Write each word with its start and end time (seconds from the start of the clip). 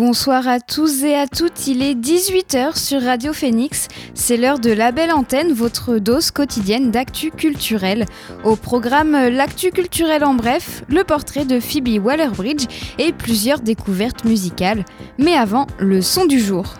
Bonsoir 0.00 0.48
à 0.48 0.60
tous 0.60 1.04
et 1.04 1.14
à 1.14 1.26
toutes, 1.26 1.66
il 1.66 1.82
est 1.82 1.94
18h 1.94 2.74
sur 2.74 3.02
Radio 3.02 3.34
Phoenix. 3.34 3.86
C'est 4.14 4.38
l'heure 4.38 4.58
de 4.58 4.72
la 4.72 4.92
belle 4.92 5.12
antenne, 5.12 5.52
votre 5.52 5.98
dose 5.98 6.30
quotidienne 6.30 6.90
d'actu 6.90 7.30
culturel. 7.30 8.06
Au 8.42 8.56
programme 8.56 9.12
L'actu 9.28 9.70
culturel 9.70 10.24
en 10.24 10.32
bref, 10.32 10.84
le 10.88 11.04
portrait 11.04 11.44
de 11.44 11.60
Phoebe 11.60 12.02
Waller-Bridge 12.02 12.64
et 12.96 13.12
plusieurs 13.12 13.60
découvertes 13.60 14.24
musicales. 14.24 14.86
Mais 15.18 15.34
avant, 15.34 15.66
le 15.78 16.00
son 16.00 16.24
du 16.24 16.40
jour. 16.40 16.76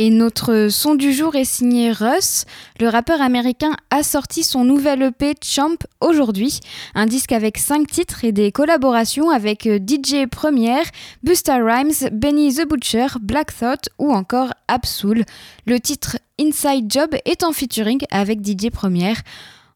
Et 0.00 0.10
notre 0.10 0.68
son 0.70 0.94
du 0.94 1.12
jour 1.12 1.34
est 1.34 1.44
signé 1.44 1.90
Russ. 1.90 2.44
Le 2.78 2.88
rappeur 2.88 3.20
américain 3.20 3.74
a 3.90 4.04
sorti 4.04 4.44
son 4.44 4.62
nouvel 4.62 5.02
EP 5.02 5.34
Champ 5.42 5.74
aujourd'hui, 6.00 6.60
un 6.94 7.06
disque 7.06 7.32
avec 7.32 7.58
5 7.58 7.84
titres 7.88 8.24
et 8.24 8.30
des 8.30 8.52
collaborations 8.52 9.30
avec 9.30 9.64
DJ 9.64 10.26
Première, 10.30 10.84
Busta 11.24 11.56
Rhymes, 11.56 12.10
Benny 12.12 12.54
the 12.54 12.68
Butcher, 12.68 13.08
Black 13.20 13.52
Thought 13.58 13.88
ou 13.98 14.12
encore 14.12 14.52
Absol. 14.68 15.24
Le 15.66 15.80
titre 15.80 16.16
Inside 16.40 16.86
Job 16.88 17.16
est 17.24 17.42
en 17.42 17.50
featuring 17.50 18.00
avec 18.12 18.46
DJ 18.46 18.70
Première, 18.70 19.20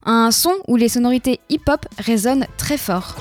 un 0.05 0.31
son 0.31 0.53
où 0.69 0.77
les 0.77 0.87
sonorités 0.87 1.41
hip-hop 1.49 1.85
résonnent 1.99 2.47
très 2.57 2.77
fort. 2.77 3.17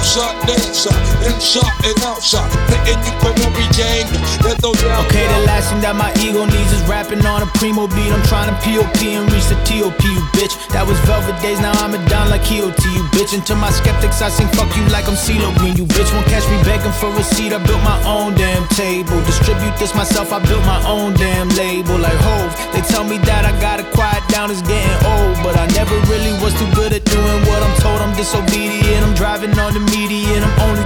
Upshot, 0.00 0.32
dancer, 0.48 0.96
inside 1.28 1.68
and 1.84 2.00
outside. 2.08 2.48
Hitting 2.88 3.04
you 3.04 3.12
every 3.44 3.68
angle. 3.84 4.16
There's 4.40 4.56
no 4.64 4.72
doubt. 4.72 5.04
Okay, 5.04 5.28
the 5.28 5.44
last 5.44 5.68
thing 5.68 5.84
that 5.84 5.92
my 5.92 6.08
ego 6.24 6.48
needs 6.48 6.72
is 6.72 6.80
rapping 6.88 7.20
on 7.28 7.44
a 7.44 7.48
primo 7.60 7.84
beat. 7.84 8.08
I'm 8.08 8.24
trying 8.24 8.48
to 8.48 8.56
POP 8.64 8.96
and 9.04 9.28
reach 9.28 9.44
the 9.52 9.60
TOP, 9.68 10.00
you 10.00 10.24
bitch. 10.32 10.56
That 10.72 10.88
was 10.88 10.96
velvet 11.04 11.36
days, 11.44 11.60
now 11.60 11.76
I'm 11.84 11.92
a 11.92 12.00
down 12.08 12.32
like 12.32 12.48
EOT, 12.48 12.80
you 12.80 13.04
bitch. 13.12 13.36
And 13.36 13.44
to 13.44 13.54
my 13.54 13.68
skeptics, 13.68 14.24
I 14.24 14.32
sing 14.32 14.48
fuck 14.56 14.72
you 14.72 14.88
like 14.88 15.04
I'm 15.04 15.20
CeeLo 15.20 15.52
Green, 15.60 15.76
you 15.76 15.84
bitch. 15.84 16.08
Won't 16.16 16.24
catch 16.32 16.48
me 16.48 16.56
begging 16.64 16.96
for 16.96 17.12
a 17.12 17.20
seat. 17.20 17.52
I 17.52 17.60
built 17.60 17.84
my 17.84 18.00
own 18.08 18.32
damn 18.40 18.64
table. 18.72 19.20
Distribute 19.28 19.76
this 19.76 19.92
myself, 19.92 20.32
I 20.32 20.40
built 20.40 20.64
my 20.64 20.80
own 20.88 21.12
damn 21.20 21.52
label. 21.60 22.00
Like 22.00 22.16
Hove, 22.24 22.56
they 22.72 22.80
tell 22.88 23.04
me 23.04 23.20
that 23.28 23.44
I 23.44 23.52
gotta 23.60 23.84
quiet 23.92 24.24
down, 24.32 24.48
it's 24.48 24.64
getting 24.64 24.96
old. 25.04 25.36
But 25.44 25.60
I 25.60 25.68
never 25.76 25.92
really 26.08 26.32
was 26.40 26.56
too 26.56 26.72
good 26.72 26.96
at 26.96 27.04
doing 27.04 27.40
what 27.52 27.60
I'm 27.60 27.76
told. 27.84 28.00
I'm 28.00 28.16
disobedient, 28.16 28.89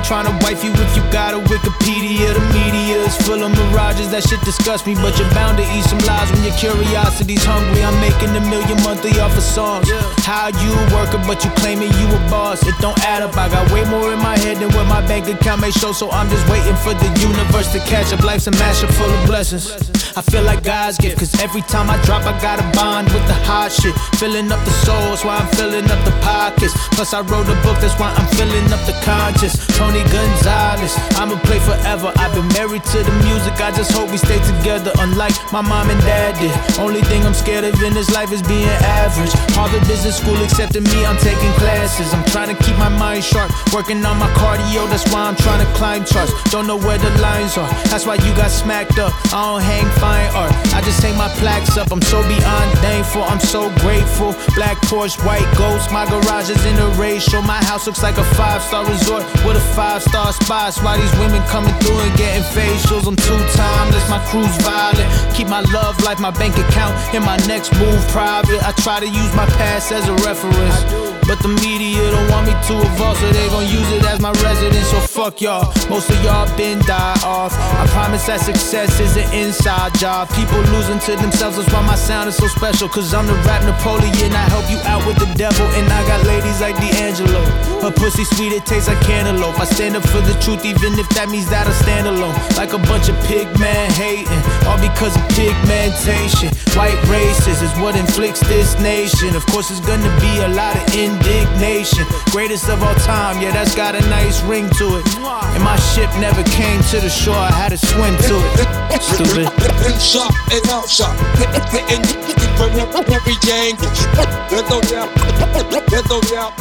trying 0.05 0.28
to 0.28 0.36
wife 0.44 0.62
you 0.62 0.70
if 0.77 0.97
you 0.97 1.02
got 1.10 1.33
a 1.33 1.41
Wikipedia. 1.48 2.36
The 2.36 2.44
media 2.52 3.00
is 3.00 3.16
full 3.24 3.41
of 3.41 3.50
mirages, 3.50 4.11
that 4.12 4.22
shit 4.22 4.41
disgusts 4.44 4.86
me. 4.86 4.94
But 4.94 5.16
you're 5.19 5.28
bound 5.33 5.56
to 5.56 5.64
eat 5.72 5.84
some 5.88 5.98
lies 6.05 6.28
when 6.30 6.44
your 6.44 6.55
curiosity's 6.61 7.44
hungry. 7.44 7.83
I'm 7.83 7.96
making 8.05 8.36
a 8.36 8.44
million 8.52 8.77
monthly 8.84 9.16
off 9.20 9.36
of 9.36 9.42
songs. 9.42 9.88
How 10.22 10.52
you 10.61 10.70
a 10.72 10.84
worker, 10.92 11.20
but 11.24 11.42
you 11.44 11.50
claiming 11.56 11.91
you 11.96 12.06
a 12.12 12.20
boss? 12.28 12.61
It 12.69 12.77
don't 12.80 12.98
add 13.05 13.22
up. 13.24 13.36
I 13.36 13.48
got 13.48 13.64
way 13.72 13.84
more 13.88 14.12
in 14.12 14.20
my 14.20 14.36
head 14.38 14.58
than 14.61 14.70
what 14.77 14.86
my 14.86 15.00
bank 15.08 15.28
account 15.28 15.61
may 15.61 15.72
show. 15.72 15.92
So 15.92 16.11
I'm 16.11 16.28
just 16.28 16.44
waiting 16.48 16.77
for 16.84 16.92
the 16.92 17.08
universe 17.24 17.72
to 17.72 17.80
catch 17.89 18.12
up. 18.12 18.23
Life's 18.23 18.46
a 18.46 18.52
mashup 18.52 18.92
full 18.92 19.08
of 19.11 19.20
blessings. 19.27 19.73
I 20.17 20.23
feel 20.23 20.45
like 20.45 20.62
God's 20.62 20.96
gift, 20.96 21.18
cause 21.18 21.34
every 21.42 21.62
time 21.62 21.90
I 21.90 21.98
drop, 22.07 22.23
I 22.23 22.39
got 22.40 22.62
a 22.62 22.67
bond 22.78 23.11
with 23.11 23.27
the 23.27 23.34
hot 23.51 23.73
shit. 23.73 23.95
Filling 24.14 24.46
up 24.52 24.62
the 24.64 24.70
souls 24.86 25.24
while 25.24 25.42
I'm 25.42 25.51
filling 25.58 25.90
up 25.90 25.98
the 26.07 26.14
pockets. 26.23 26.74
Plus, 26.95 27.12
I 27.12 27.23
wrote 27.23 27.51
a 27.51 27.58
book, 27.67 27.74
that's 27.83 27.98
why 27.98 28.14
I'm 28.14 28.28
filling 28.39 28.70
up 28.70 28.78
the 28.86 28.95
conscious. 29.02 29.58
Tony 29.77 29.93
Gonzalez, 30.10 30.96
I'ma 31.14 31.38
play 31.46 31.60
forever. 31.60 32.12
I've 32.16 32.34
been 32.34 32.48
married 32.58 32.82
to 32.90 32.98
the 33.02 33.14
music, 33.22 33.55
I 33.60 33.70
just 33.70 33.92
hope 33.92 34.10
we 34.10 34.18
stay 34.18 34.38
together. 34.42 34.90
Unlike 34.98 35.36
my 35.52 35.60
mom 35.60 35.90
and 35.90 36.00
dad 36.02 36.34
did. 36.40 36.50
Only 36.80 37.02
thing 37.02 37.22
I'm 37.22 37.34
scared 37.34 37.64
of 37.64 37.80
in 37.82 37.94
this 37.94 38.10
life 38.10 38.33
is 38.33 38.42
being 38.42 38.66
average. 39.04 39.30
Harvard 39.54 39.86
Business 39.86 40.18
School 40.18 40.36
accepting 40.42 40.83
me, 40.84 41.06
I'm 41.06 41.18
taking 41.18 41.52
classes. 41.62 42.12
I'm 42.12 42.24
trying 42.34 42.50
to 42.54 42.58
keep 42.64 42.77
my 42.78 42.88
mind 42.88 43.22
sharp, 43.22 43.52
working 43.72 44.04
on 44.04 44.18
my 44.18 44.30
cardio, 44.34 44.88
that's 44.90 45.06
why 45.12 45.28
I'm 45.28 45.36
trying 45.36 45.64
to 45.64 45.70
climb 45.74 46.04
charts. 46.04 46.33
Don't 46.50 46.66
know 46.66 46.78
where 46.78 46.98
the 46.98 47.10
lines 47.22 47.56
are, 47.56 47.68
that's 47.92 48.06
why 48.06 48.16
you 48.16 48.34
got 48.34 48.50
smacked 48.50 48.98
up. 48.98 49.12
I 49.33 49.38
don't 49.44 49.62
hang 49.62 49.86
fine 50.00 50.28
art, 50.34 50.52
I 50.74 50.80
just 50.83 51.02
hang 51.02 51.16
my 51.16 51.28
plaques 51.38 51.77
up. 51.77 51.92
I'm 51.92 52.02
so 52.02 52.22
beyond 52.27 52.78
thankful, 52.78 53.22
I'm 53.22 53.40
so 53.40 53.70
grateful. 53.84 54.34
Black 54.54 54.78
Porsche, 54.88 55.18
white 55.24 55.46
ghost, 55.56 55.92
my 55.92 56.08
garage 56.08 56.50
is 56.50 56.64
in 56.66 56.77
a 56.78 56.88
ratio. 56.98 57.42
My 57.42 57.62
house 57.64 57.86
looks 57.86 58.02
like 58.02 58.16
a 58.18 58.24
five 58.34 58.62
star 58.62 58.84
resort 58.86 59.22
with 59.44 59.56
a 59.56 59.64
five 59.74 59.83
star 60.00 60.33
spot. 60.33 60.77
Why 60.83 60.96
these 60.96 61.12
women 61.18 61.42
coming 61.48 61.74
through 61.80 61.98
and 61.98 62.14
getting 62.17 62.42
facials? 62.56 63.06
I'm 63.06 63.17
too 63.17 63.40
timeless, 63.55 64.06
my 64.08 64.20
crew's 64.30 64.56
violent. 64.62 65.08
Keep 65.34 65.48
my 65.48 65.61
love 65.72 66.00
life, 66.02 66.20
my 66.20 66.30
bank 66.30 66.56
account, 66.56 66.95
and 67.14 67.24
my 67.24 67.36
next 67.46 67.72
move 67.78 68.00
private. 68.08 68.62
I 68.64 68.72
try 68.84 69.00
to 69.00 69.06
use 69.08 69.33
my 69.34 69.46
past 69.58 69.92
as 69.92 70.08
a 70.08 70.14
reference. 70.27 71.14
But 71.24 71.40
the 71.40 71.48
media 71.48 72.05
don't 72.12 72.28
want 72.28 72.46
me 72.46 72.52
to 72.52 72.74
evolve, 72.84 73.17
so 73.17 73.33
they 73.33 73.48
gon' 73.48 73.64
use 73.64 73.90
it 73.96 74.05
as 74.05 74.20
my 74.20 74.33
residence. 74.45 74.89
So 74.92 75.00
fuck 75.00 75.40
y'all. 75.40 75.72
Most 75.89 76.11
of 76.11 76.22
y'all 76.22 76.45
been 76.56 76.78
die 76.84 77.16
off. 77.24 77.56
I 77.80 77.86
promise 77.96 78.27
that 78.27 78.40
success 78.40 79.01
is 79.01 79.16
an 79.16 79.33
inside 79.33 79.96
job. 79.96 80.28
People 80.36 80.61
losing 80.77 81.01
to 81.08 81.16
themselves, 81.16 81.56
that's 81.56 81.72
why 81.72 81.80
my 81.80 81.96
sound 81.96 82.28
is 82.28 82.36
so 82.36 82.46
special. 82.46 82.89
Cause 82.89 83.14
I'm 83.14 83.27
the 83.27 83.34
rap 83.48 83.64
Napoleon. 83.64 84.36
I 84.36 84.45
help 84.52 84.68
you 84.68 84.77
out 84.84 85.01
with 85.06 85.16
the 85.16 85.30
devil, 85.33 85.64
and 85.80 85.89
I 85.89 86.05
got 86.06 86.20
ladies 86.27 86.61
like 86.61 86.77
D'Angelo. 86.77 87.40
Her 87.80 87.90
pussy 87.90 88.24
sweet, 88.24 88.52
it 88.52 88.66
tastes 88.66 88.89
like 88.89 89.01
cantaloupe. 89.01 89.58
I 89.58 89.64
stand 89.74 89.96
up 89.96 90.07
for 90.07 90.23
the 90.23 90.35
truth, 90.39 90.64
even 90.64 90.95
if 91.02 91.08
that 91.18 91.27
means 91.29 91.51
that 91.51 91.67
I 91.67 91.74
stand 91.83 92.07
alone. 92.07 92.35
Like 92.55 92.73
a 92.79 92.83
bunch 92.86 93.11
of 93.11 93.18
pig 93.27 93.51
man 93.58 93.90
hating, 93.98 94.42
all 94.70 94.79
because 94.79 95.18
of 95.18 95.24
pigmentation. 95.35 96.55
White 96.79 96.95
races 97.11 97.58
is 97.58 97.74
what 97.83 97.98
inflicts 97.98 98.39
this 98.46 98.79
nation. 98.79 99.34
Of 99.34 99.42
course, 99.51 99.74
it's 99.74 99.83
gonna 99.83 100.14
be 100.23 100.33
a 100.46 100.51
lot 100.55 100.79
of 100.79 100.86
indignation. 100.95 102.07
Greatest 102.30 102.70
of 102.70 102.83
all 102.86 102.95
time, 103.02 103.42
yeah, 103.42 103.51
that's 103.51 103.74
got 103.74 103.98
a 103.98 104.02
nice 104.07 104.39
ring 104.46 104.70
to 104.79 105.02
it. 105.02 105.05
And 105.58 105.63
my 105.63 105.77
ship 105.90 106.11
never 106.23 106.46
came 106.55 106.79
to 106.95 107.02
the 107.02 107.11
shore, 107.11 107.34
I 107.34 107.51
had 107.51 107.74
to 107.74 107.79
swim 107.79 108.14
to 108.30 108.34
it. 108.39 109.02
Stupid. 109.02 109.51
And. 115.27 115.33
There's 115.54 116.08
no 116.08 116.20
doubt. 116.20 116.52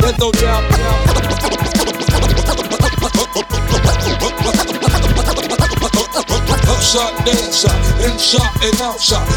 There's 0.00 0.18
no 0.18 0.30
doubt. 0.32 0.64
Upside, 6.68 7.24
dancer, 7.26 7.68
inside. 8.06 8.48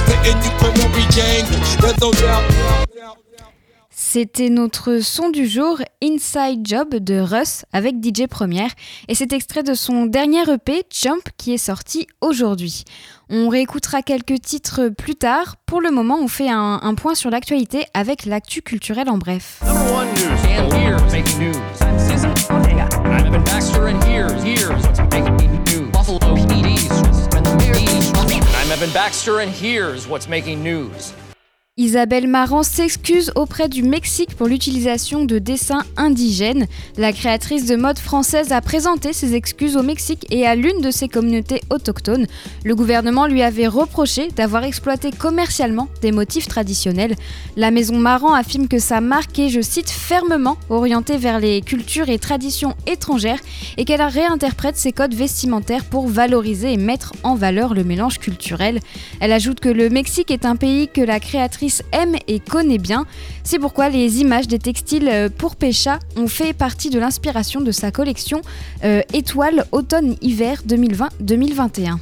Hitting 0.07 0.41
you 0.43 0.51
from 0.59 0.79
every 0.79 1.03
angle. 1.21 1.59
There's 1.81 1.99
no 1.99 2.11
doubt. 2.13 2.90
C'était 4.13 4.49
notre 4.49 4.99
son 4.99 5.29
du 5.29 5.47
jour, 5.47 5.77
Inside 6.03 6.67
Job 6.67 6.95
de 6.95 7.17
Russ 7.17 7.63
avec 7.71 7.95
DJ 8.03 8.27
Première, 8.27 8.71
et 9.07 9.15
c'est 9.15 9.31
extrait 9.31 9.63
de 9.63 9.73
son 9.73 10.05
dernier 10.05 10.41
EP, 10.51 10.83
Jump, 10.89 11.21
qui 11.37 11.53
est 11.53 11.57
sorti 11.57 12.07
aujourd'hui. 12.19 12.83
On 13.29 13.47
réécoutera 13.47 14.01
quelques 14.01 14.41
titres 14.41 14.89
plus 14.89 15.15
tard. 15.15 15.55
Pour 15.65 15.79
le 15.79 15.91
moment, 15.91 16.19
on 16.21 16.27
fait 16.27 16.49
un, 16.49 16.81
un 16.83 16.93
point 16.93 17.15
sur 17.15 17.29
l'actualité 17.29 17.85
avec 17.93 18.25
l'actu 18.25 18.61
culturel 18.61 19.07
en 19.07 19.17
bref. 19.17 19.61
Number 19.65 19.93
one 19.93 20.07
news. 20.15 20.27
And 20.59 20.73
here's 20.73 21.13
making 21.13 21.39
news. 21.39 21.55
I'm 22.99 23.25
Evan 23.25 23.43
Baxter, 23.45 23.87
and 23.87 24.03
here's 24.03 24.43
here's 29.53 30.05
what's 30.05 30.27
making 30.27 30.61
news. 30.61 31.13
Isabelle 31.81 32.27
Marant 32.27 32.61
s'excuse 32.61 33.31
auprès 33.33 33.67
du 33.67 33.81
Mexique 33.81 34.35
pour 34.35 34.45
l'utilisation 34.45 35.25
de 35.25 35.39
dessins 35.39 35.81
indigènes. 35.97 36.67
La 36.95 37.11
créatrice 37.11 37.65
de 37.65 37.75
mode 37.75 37.97
française 37.97 38.51
a 38.51 38.61
présenté 38.61 39.13
ses 39.13 39.33
excuses 39.33 39.75
au 39.75 39.81
Mexique 39.81 40.27
et 40.29 40.45
à 40.45 40.53
l'une 40.53 40.81
de 40.81 40.91
ses 40.91 41.07
communautés 41.07 41.59
autochtones. 41.71 42.27
Le 42.63 42.75
gouvernement 42.75 43.25
lui 43.25 43.41
avait 43.41 43.65
reproché 43.65 44.27
d'avoir 44.27 44.63
exploité 44.63 45.09
commercialement 45.09 45.87
des 46.03 46.11
motifs 46.11 46.47
traditionnels. 46.47 47.15
La 47.57 47.71
maison 47.71 47.97
Marant 47.97 48.35
affirme 48.35 48.67
que 48.67 48.77
sa 48.77 49.01
marque 49.01 49.39
est, 49.39 49.49
je 49.49 49.61
cite, 49.61 49.89
fermement 49.89 50.57
orientée 50.69 51.17
vers 51.17 51.39
les 51.39 51.61
cultures 51.61 52.09
et 52.09 52.19
traditions 52.19 52.75
étrangères 52.85 53.39
et 53.77 53.85
qu'elle 53.85 54.03
réinterprète 54.03 54.77
ses 54.77 54.91
codes 54.91 55.15
vestimentaires 55.15 55.85
pour 55.85 56.07
valoriser 56.07 56.73
et 56.73 56.77
mettre 56.77 57.13
en 57.23 57.33
valeur 57.33 57.73
le 57.73 57.83
mélange 57.83 58.19
culturel. 58.19 58.79
Elle 59.19 59.31
ajoute 59.31 59.59
que 59.59 59.69
le 59.69 59.89
Mexique 59.89 60.29
est 60.29 60.45
un 60.45 60.55
pays 60.55 60.87
que 60.87 61.01
la 61.01 61.19
créatrice 61.19 61.70
aime 61.91 62.15
et 62.27 62.39
connaît 62.39 62.77
bien. 62.77 63.05
C'est 63.43 63.59
pourquoi 63.59 63.89
les 63.89 64.19
images 64.19 64.47
des 64.47 64.59
textiles 64.59 65.07
euh, 65.09 65.29
pour 65.29 65.55
Pécha 65.55 65.99
ont 66.17 66.27
fait 66.27 66.53
partie 66.53 66.89
de 66.89 66.99
l'inspiration 66.99 67.61
de 67.61 67.71
sa 67.71 67.91
collection 67.91 68.41
euh, 68.83 69.01
Étoile 69.13 69.65
automne-hiver 69.71 70.61
2020-2021. 70.67 71.97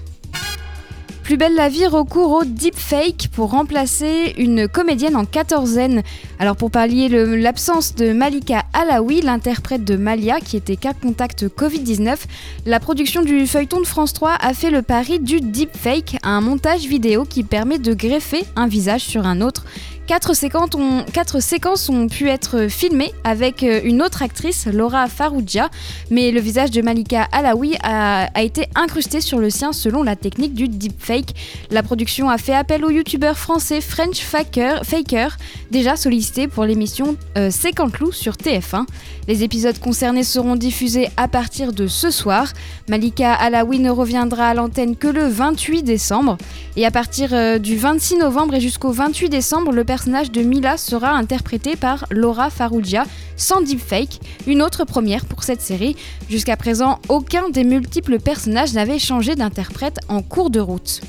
Plus 1.29 1.37
belle 1.37 1.53
la 1.53 1.69
vie 1.69 1.85
recourt 1.85 2.31
au 2.31 2.43
deepfake 2.43 3.29
pour 3.31 3.51
remplacer 3.51 4.33
une 4.39 4.67
comédienne 4.67 5.15
en 5.15 5.25
quatorzaine. 5.25 6.01
Alors 6.39 6.55
pour 6.55 6.71
pallier 6.71 7.07
l'absence 7.07 7.93
de 7.93 8.13
Malika 8.13 8.63
Alaoui, 8.73 9.21
l'interprète 9.21 9.83
de 9.83 9.95
Malia 9.95 10.39
qui 10.39 10.57
était 10.57 10.75
cas 10.75 10.93
contact 10.93 11.45
Covid-19, 11.45 12.17
la 12.65 12.79
production 12.79 13.21
du 13.21 13.45
feuilleton 13.45 13.79
de 13.79 13.85
France 13.85 14.13
3 14.13 14.37
a 14.41 14.55
fait 14.55 14.71
le 14.71 14.81
pari 14.81 15.19
du 15.19 15.39
deepfake, 15.39 16.17
un 16.23 16.41
montage 16.41 16.87
vidéo 16.87 17.25
qui 17.25 17.43
permet 17.43 17.77
de 17.77 17.93
greffer 17.93 18.43
un 18.55 18.65
visage 18.65 19.01
sur 19.01 19.27
un 19.27 19.41
autre 19.41 19.65
Quatre 20.09 20.33
séquences, 20.33 21.87
ont, 21.87 22.07
pu 22.07 22.29
être 22.29 22.67
filmées 22.67 23.13
avec 23.23 23.61
euh, 23.61 23.79
une 23.83 24.01
autre 24.01 24.23
actrice, 24.23 24.65
Laura 24.65 25.05
Farouja, 25.05 25.69
mais 26.09 26.31
le 26.31 26.39
visage 26.39 26.71
de 26.71 26.81
Malika 26.81 27.27
Alaoui 27.31 27.75
a, 27.83 28.27
été 28.41 28.67
incrusté 28.73 29.21
sur 29.21 29.37
le 29.37 29.51
sien 29.51 29.71
selon 29.71 30.01
la 30.01 30.15
technique 30.15 30.55
du 30.55 30.67
deepfake. 30.67 31.35
La 31.69 31.83
production 31.83 32.27
a 32.27 32.39
fait 32.39 32.55
appel 32.55 32.83
au 32.85 32.89
youtubeur 32.89 33.37
français 33.37 33.81
French 33.81 34.21
Faker, 34.21 34.83
Faker 34.83 35.37
déjà 35.69 35.95
sollicité 35.95 36.47
pour 36.47 36.65
l'émission 36.65 37.15
euh, 37.37 37.51
Loup 37.99 38.11
sur 38.11 38.33
TF1. 38.33 38.87
Les 39.27 39.43
épisodes 39.43 39.77
concernés 39.77 40.23
seront 40.23 40.55
diffusés 40.55 41.09
à 41.17 41.27
partir 41.27 41.71
de 41.71 41.85
ce 41.85 42.09
soir. 42.09 42.51
Malika 42.89 43.31
Alaoui 43.31 43.77
ne 43.77 43.91
reviendra 43.91 44.47
à 44.47 44.53
l'antenne 44.55 44.95
que 44.95 45.07
le 45.07 45.27
28 45.27 45.83
décembre. 45.83 46.39
Et 46.75 46.85
à 46.87 46.89
partir 46.89 47.29
euh, 47.33 47.59
du 47.59 47.77
26 47.77 48.17
novembre 48.17 48.55
et 48.55 48.59
jusqu'au 48.59 48.91
28 48.91 49.29
décembre, 49.29 49.71
le 49.71 49.83
personnage 49.83 49.98
de 50.07 50.41
Mila 50.41 50.77
sera 50.77 51.11
interprété 51.11 51.75
par 51.75 52.05
Laura 52.09 52.49
Farougia, 52.49 53.03
sans 53.35 53.61
deepfake, 53.61 54.19
une 54.47 54.61
autre 54.61 54.85
première 54.85 55.25
pour 55.25 55.43
cette 55.43 55.61
série. 55.61 55.95
Jusqu'à 56.29 56.55
présent, 56.55 56.99
aucun 57.09 57.49
des 57.49 57.63
multiples 57.63 58.19
personnages 58.19 58.73
n'avait 58.73 58.99
changé 58.99 59.35
d'interprète 59.35 59.99
en 60.07 60.21
cours 60.21 60.49
de 60.49 60.61
route. 60.61 61.01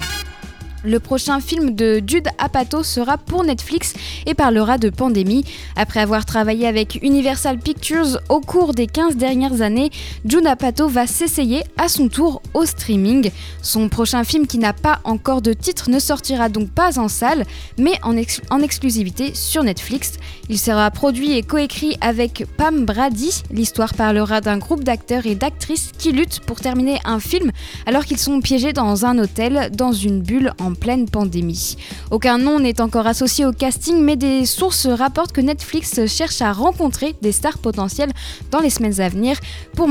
Le 0.83 0.99
prochain 0.99 1.41
film 1.41 1.75
de 1.75 2.03
Jude 2.07 2.29
Apatow 2.39 2.83
sera 2.83 3.19
pour 3.19 3.45
Netflix 3.45 3.93
et 4.25 4.33
parlera 4.33 4.79
de 4.79 4.89
pandémie. 4.89 5.45
Après 5.77 6.01
avoir 6.01 6.25
travaillé 6.25 6.67
avec 6.67 6.99
Universal 7.03 7.59
Pictures 7.59 8.19
au 8.31 8.41
cours 8.41 8.73
des 8.73 8.87
15 8.87 9.17
dernières 9.17 9.61
années, 9.61 9.91
Jude 10.25 10.47
Apatow 10.47 10.89
va 10.89 11.07
s'essayer 11.07 11.65
à 11.77 11.89
son 11.89 12.09
tour 12.09 12.41
au 12.55 12.65
streaming. 12.65 13.31
Son 13.61 13.91
prochain 13.91 14.25
film 14.25 14.47
qui 14.47 14.57
n'a 14.57 14.73
pas 14.73 15.01
encore 15.05 15.43
de 15.43 15.53
titre 15.53 15.91
ne 15.91 15.99
sortira 15.99 16.49
donc 16.49 16.71
pas 16.71 16.99
en 16.99 17.09
salle, 17.09 17.45
mais 17.79 17.99
en, 18.03 18.17
en 18.51 18.63
exclusivité 18.63 19.35
sur 19.35 19.63
Netflix. 19.63 20.15
Il 20.49 20.59
sera 20.59 20.91
produit 20.91 21.37
et 21.37 21.43
coécrit 21.43 21.99
avec 22.01 22.47
Pam 22.57 22.87
Brady. 22.87 23.43
L'histoire 23.51 23.93
parlera 23.93 24.41
d'un 24.41 24.57
groupe 24.57 24.83
d'acteurs 24.83 25.27
et 25.27 25.35
d'actrices 25.35 25.93
qui 25.99 26.13
luttent 26.13 26.41
pour 26.41 26.61
terminer 26.61 26.99
un 27.05 27.21
film 27.21 27.51
alors 27.85 28.07
qu'ils 28.07 28.19
sont 28.19 28.41
piégés 28.41 28.73
dans 28.73 29.05
un 29.05 29.19
hôtel 29.19 29.71
dans 29.75 29.93
une 29.93 30.23
bulle 30.23 30.53
en 30.59 30.70
pleine 30.77 31.09
pandémie. 31.09 31.77
Aucun 32.11 32.39
nom 32.39 32.59
n'est 32.59 32.81
encore 32.81 33.07
associé 33.07 33.45
au 33.45 33.53
casting, 33.53 34.01
mais 34.01 34.17
des 34.17 34.47
sources 34.47 34.87
rapportent 34.87 35.33
que 35.33 35.41
Netflix 35.41 36.07
cherche 36.07 36.43
à 36.43 36.53
rencontrer 36.53 37.15
des 37.23 37.33
stars 37.33 37.59
potentielles 37.59 38.13
dans 38.51 38.61
les 38.61 38.71
semaines 38.71 39.01
à 39.01 39.09
venir 39.09 39.39
pour, 39.75 39.89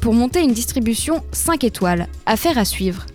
pour 0.00 0.12
monter 0.12 0.44
une 0.44 0.52
distribution 0.52 1.22
5 1.32 1.64
étoiles. 1.64 2.08
Affaire 2.26 2.58
à 2.58 2.64
suivre. 2.64 3.06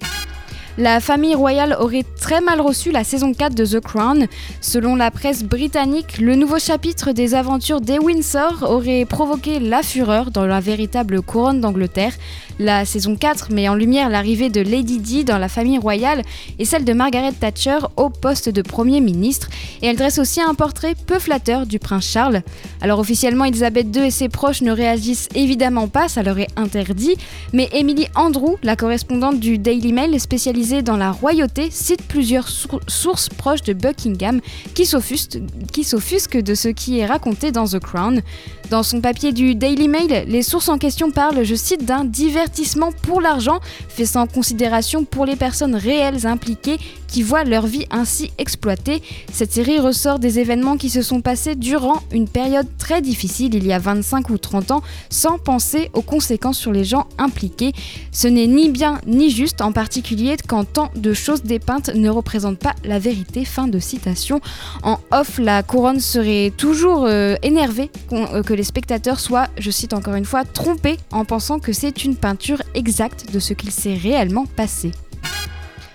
La 0.80 1.02
famille 1.02 1.36
royale 1.36 1.76
aurait 1.78 2.06
très 2.22 2.40
mal 2.40 2.62
reçu 2.62 2.92
la 2.92 3.04
saison 3.04 3.34
4 3.34 3.54
de 3.54 3.66
The 3.66 3.82
Crown. 3.82 4.28
Selon 4.62 4.96
la 4.96 5.12
presse 5.12 5.44
britannique, 5.44 6.20
le 6.20 6.36
nouveau 6.36 6.58
chapitre 6.58 7.12
des 7.12 7.36
aventures 7.36 7.82
des 7.82 8.00
Windsor 8.00 8.64
aurait 8.64 9.04
provoqué 9.04 9.60
la 9.60 9.84
fureur 9.84 10.32
dans 10.32 10.46
la 10.46 10.62
véritable 10.62 11.22
couronne 11.22 11.60
d'Angleterre. 11.60 12.14
La 12.60 12.86
saison 12.86 13.18
4 13.18 13.52
met 13.52 13.68
en 13.68 13.76
lumière 13.76 14.10
l'arrivée 14.10 14.50
de 14.50 14.62
Lady 14.62 15.00
Di 15.00 15.26
dans 15.26 15.38
la 15.38 15.50
famille 15.50 15.78
royale 15.78 16.22
et 16.60 16.64
celle 16.64 16.86
de 16.86 16.94
Margaret 16.94 17.34
Thatcher 17.34 17.80
au 17.98 18.10
poste 18.10 18.48
de 18.48 18.62
Premier 18.62 19.02
ministre. 19.02 19.50
Et 19.82 19.88
elle 19.88 19.98
dresse 19.98 20.18
aussi 20.18 20.40
un 20.40 20.54
portrait 20.54 20.96
peu 21.08 21.20
flatteur 21.20 21.66
du 21.66 21.80
prince 21.80 22.06
Charles. 22.06 22.42
Alors 22.80 23.00
officiellement, 23.00 23.44
Elisabeth 23.44 23.94
II 23.94 24.04
et 24.06 24.12
ses 24.12 24.30
proches 24.30 24.62
ne 24.62 24.72
réagissent 24.72 25.28
évidemment 25.36 25.90
pas, 25.90 26.08
ça 26.08 26.24
leur 26.24 26.40
est 26.40 26.50
interdit. 26.56 27.18
Mais 27.52 27.68
Emily 27.74 28.08
Andrew, 28.16 28.56
la 28.64 28.78
correspondante 28.78 29.42
du 29.42 29.58
Daily 29.58 29.92
Mail 29.92 30.18
spécialisée 30.22 30.69
dans 30.70 30.98
la 30.98 31.12
royauté 31.12 31.70
cite 31.72 32.04
plusieurs 32.04 32.48
sources 32.48 33.30
proches 33.30 33.64
de 33.64 33.74
Buckingham 33.74 34.40
qui 34.76 34.86
s'offusquent 34.86 36.38
de 36.38 36.56
ce 36.56 36.68
qui 36.70 37.00
est 37.00 37.06
raconté 37.06 37.52
dans 37.52 37.66
The 37.66 37.80
Crown. 37.80 38.22
Dans 38.70 38.84
son 38.84 39.02
papier 39.02 39.32
du 39.32 39.56
Daily 39.56 39.88
Mail, 39.88 40.26
les 40.28 40.44
sources 40.44 40.70
en 40.70 40.78
question 40.78 41.10
parlent, 41.10 41.44
je 41.44 41.56
cite, 41.56 41.86
d'un 41.86 42.06
divertissement 42.06 42.92
pour 42.92 43.20
l'argent, 43.20 43.62
fait 43.88 44.06
sans 44.06 44.28
considération 44.28 45.06
pour 45.06 45.26
les 45.26 45.36
personnes 45.36 45.74
réelles 45.74 46.28
impliquées 46.28 46.78
qui 47.08 47.24
voient 47.24 47.44
leur 47.44 47.66
vie 47.66 47.88
ainsi 47.90 48.32
exploitée. 48.38 49.02
Cette 49.34 49.52
série 49.52 49.80
ressort 49.80 50.20
des 50.20 50.38
événements 50.38 50.78
qui 50.78 50.92
se 50.92 51.02
sont 51.02 51.22
passés 51.22 51.56
durant 51.56 52.04
une 52.12 52.28
période 52.28 52.68
très 52.78 53.02
difficile, 53.02 53.56
il 53.56 53.66
y 53.66 53.74
a 53.74 53.80
25 53.80 54.30
ou 54.30 54.38
30 54.38 54.70
ans, 54.70 54.84
sans 55.10 55.40
penser 55.40 55.90
aux 55.94 56.04
conséquences 56.04 56.60
sur 56.60 56.72
les 56.72 56.84
gens 56.84 57.08
impliqués. 57.18 57.74
Ce 58.12 58.28
n'est 58.28 58.46
ni 58.46 58.70
bien 58.70 59.02
ni 59.08 59.32
juste, 59.32 59.62
en 59.62 59.72
particulier 59.72 60.38
quand 60.48 60.59
tant 60.64 60.92
de 60.96 61.14
choses 61.14 61.44
dépeintes 61.44 61.90
ne 61.94 62.10
représentent 62.10 62.60
pas 62.60 62.76
la 62.84 63.00
vérité. 63.00 63.46
Fin 63.46 63.68
de 63.68 63.80
citation. 63.80 64.42
En 64.84 65.00
off, 65.12 65.40
la 65.40 65.64
couronne 65.64 66.00
serait 66.00 66.52
toujours 66.56 67.06
euh, 67.06 67.36
énervée 67.44 67.92
euh, 68.12 68.44
que 68.44 68.54
les 68.54 68.64
spectateurs 68.64 69.20
soient, 69.20 69.48
je 69.58 69.72
cite 69.72 69.94
encore 69.94 70.16
une 70.16 70.26
fois, 70.26 70.46
trompés 70.46 70.98
en 71.12 71.26
pensant 71.26 71.60
que 71.60 71.74
c'est 71.74 72.04
une 72.04 72.16
peinture 72.16 72.62
exacte 72.74 73.32
de 73.32 73.40
ce 73.40 73.54
qu'il 73.54 73.72
s'est 73.72 73.96
réellement 73.96 74.46
passé. 74.46 74.92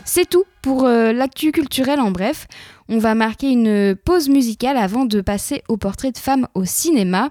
C'est 0.05 0.29
tout 0.29 0.45
pour 0.63 0.85
euh, 0.85 1.13
l'actu 1.13 1.51
culturel 1.51 2.01
en 2.01 2.11
bref. 2.11 2.47
On 2.89 2.99
va 2.99 3.15
marquer 3.15 3.51
une 3.51 3.97
pause 3.97 4.29
musicale 4.29 4.77
avant 4.77 5.07
de 5.07 5.21
passer 5.21 5.63
au 5.69 5.77
portrait 5.77 6.13
de 6.13 6.19
femme 6.19 6.47
au 6.55 6.65
cinéma. 6.65 7.31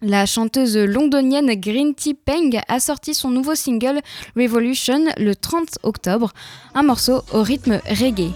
La 0.00 0.26
chanteuse 0.26 0.76
londonienne 0.76 1.54
Green 1.56 1.92
Tea 1.92 2.14
Peng 2.14 2.60
a 2.68 2.78
sorti 2.78 3.14
son 3.14 3.30
nouveau 3.30 3.56
single 3.56 4.00
Revolution 4.36 5.06
le 5.16 5.34
30 5.34 5.80
octobre, 5.82 6.32
un 6.74 6.84
morceau 6.84 7.22
au 7.32 7.42
rythme 7.42 7.80
reggae. 7.88 8.30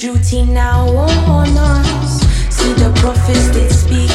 Duty 0.00 0.42
now 0.44 0.86
on 0.96 1.58
us. 1.58 2.22
See 2.48 2.72
the 2.72 2.90
prophets 3.02 3.50
did 3.50 3.70
speak 3.70 4.09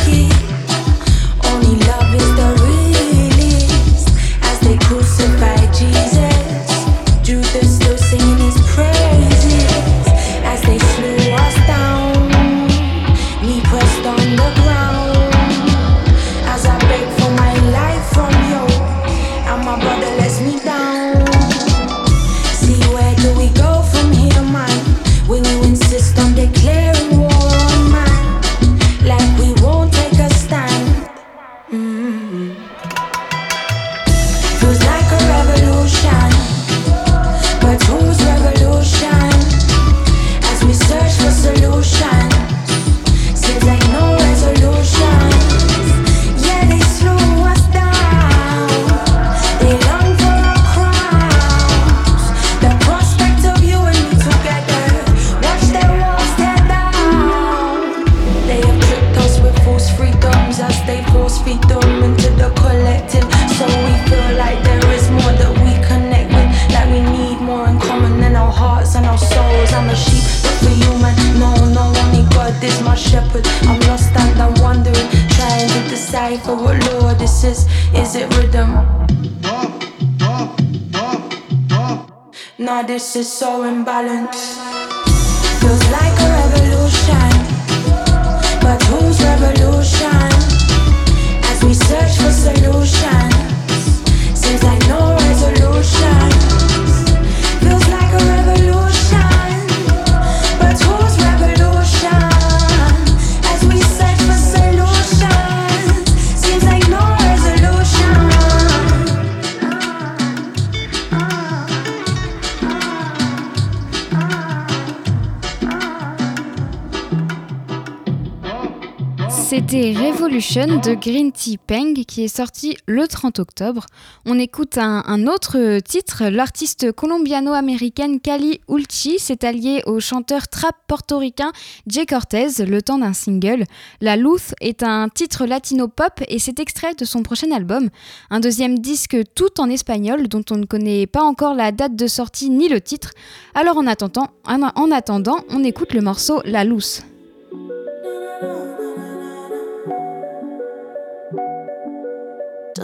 C'était 119.67 119.93
Revolution 119.93 120.79
de 120.79 120.93
Green 120.93 121.31
Tea 121.31 121.57
Peng 121.57 121.95
qui 122.05 122.23
est 122.23 122.27
sorti 122.27 122.77
le 122.85 123.07
30 123.07 123.39
octobre. 123.39 123.87
On 124.23 124.37
écoute 124.37 124.77
un, 124.77 125.25
autre 125.25 125.79
titre. 125.79 126.25
L'artiste 126.25 126.91
colombiano-américaine 126.91 128.19
Cali 128.19 128.61
Ulchi 128.69 129.17
s'est 129.17 129.43
alliée 129.43 129.81
au 129.87 129.99
chanteur 129.99 130.49
trap 130.49 130.75
portoricain 130.87 131.51
Jay 131.87 132.05
Cortez 132.05 132.63
le 132.63 132.83
temps 132.83 132.99
d'un 132.99 133.13
single. 133.13 133.63
La 134.01 134.17
Luth 134.17 134.53
est 134.61 134.83
un 134.83 135.09
titre 135.09 135.47
latino-pop 135.47 136.21
et 136.27 136.37
c'est 136.37 136.59
extrait 136.59 136.93
de 136.93 137.03
son 137.03 137.23
prochain 137.23 137.49
album. 137.49 137.89
Un 138.29 138.41
deuxième 138.41 138.77
disque 138.77 139.17
tout 139.33 139.59
en 139.59 139.71
espagnol 139.71 140.27
dont 140.27 140.45
on 140.51 140.57
ne 140.57 140.65
connaît 140.65 141.07
pas 141.07 141.23
encore 141.23 141.55
la 141.55 141.71
date 141.71 141.95
de 141.95 142.05
sortie 142.05 142.51
ni 142.51 142.69
le 142.69 142.81
titre. 142.81 143.13
Alors 143.55 143.77
en 143.77 143.87
attendant, 143.87 144.27
en 144.45 144.91
attendant 144.91 145.39
on 145.49 145.63
écoute 145.63 145.93
le 145.93 146.01
morceau 146.01 146.43
La 146.45 146.63
Luth. 146.63 147.03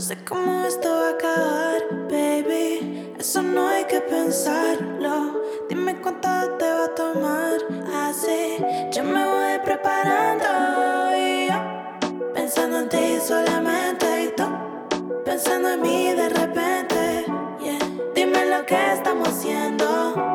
No 0.01 0.07
sé 0.07 0.17
cómo 0.25 0.65
esto 0.65 0.89
va 0.89 1.09
a 1.09 1.11
acabar, 1.11 2.09
baby. 2.09 3.13
Eso 3.19 3.43
no 3.43 3.67
hay 3.67 3.83
que 3.83 4.01
pensarlo. 4.01 5.39
Dime 5.69 6.01
cuánto 6.01 6.27
te 6.57 6.65
va 6.65 6.85
a 6.85 6.95
tomar. 6.95 7.59
Así 8.09 8.57
yo 8.91 9.03
me 9.03 9.23
voy 9.23 9.59
preparando. 9.63 10.47
Y 11.15 11.49
yo 11.49 12.33
pensando 12.33 12.79
en 12.79 12.89
ti 12.89 13.19
solamente. 13.23 14.23
Y 14.23 14.35
tú 14.35 14.45
pensando 15.23 15.69
en 15.69 15.81
mí 15.83 16.13
de 16.15 16.29
repente. 16.29 17.25
Yeah. 17.61 17.77
Dime 18.15 18.47
lo 18.47 18.65
que 18.65 18.93
estamos 18.93 19.27
haciendo. 19.27 20.30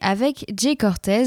Avec 0.00 0.44
Jay 0.56 0.76
Cortez. 0.76 1.24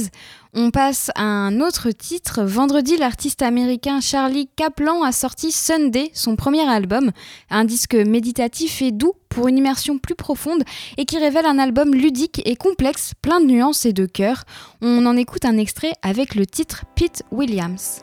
On 0.54 0.70
passe 0.70 1.10
à 1.16 1.24
un 1.24 1.60
autre 1.62 1.92
titre. 1.92 2.44
Vendredi, 2.44 2.98
l'artiste 2.98 3.42
américain 3.42 4.00
Charlie 4.02 4.48
Kaplan 4.56 5.02
a 5.04 5.12
sorti 5.12 5.52
Sunday, 5.52 6.12
son 6.14 6.36
premier 6.36 6.68
album, 6.68 7.12
un 7.50 7.66
disque 7.66 7.96
méditatif 7.96 8.82
et 8.82 8.92
doux 8.92 9.14
pour 9.30 9.48
une 9.48 9.58
immersion 9.58 9.98
plus 9.98 10.16
profonde 10.16 10.64
et 10.98 11.06
qui 11.06 11.18
révèle 11.18 11.46
un 11.46 11.58
album 11.58 11.94
ludique 11.94 12.42
et 12.46 12.56
complexe, 12.56 13.14
plein 13.22 13.42
de 13.42 13.46
nuances 13.46 13.86
et 13.86 13.94
de 13.94 14.06
cœur. 14.06 14.44
On 14.82 15.06
en 15.06 15.18
écoute 15.18 15.46
un 15.46 15.58
extrait 15.58 15.94
avec 16.02 16.36
le 16.36 16.46
titre 16.46 16.84
Pete 16.96 17.24
Williams. 17.32 18.02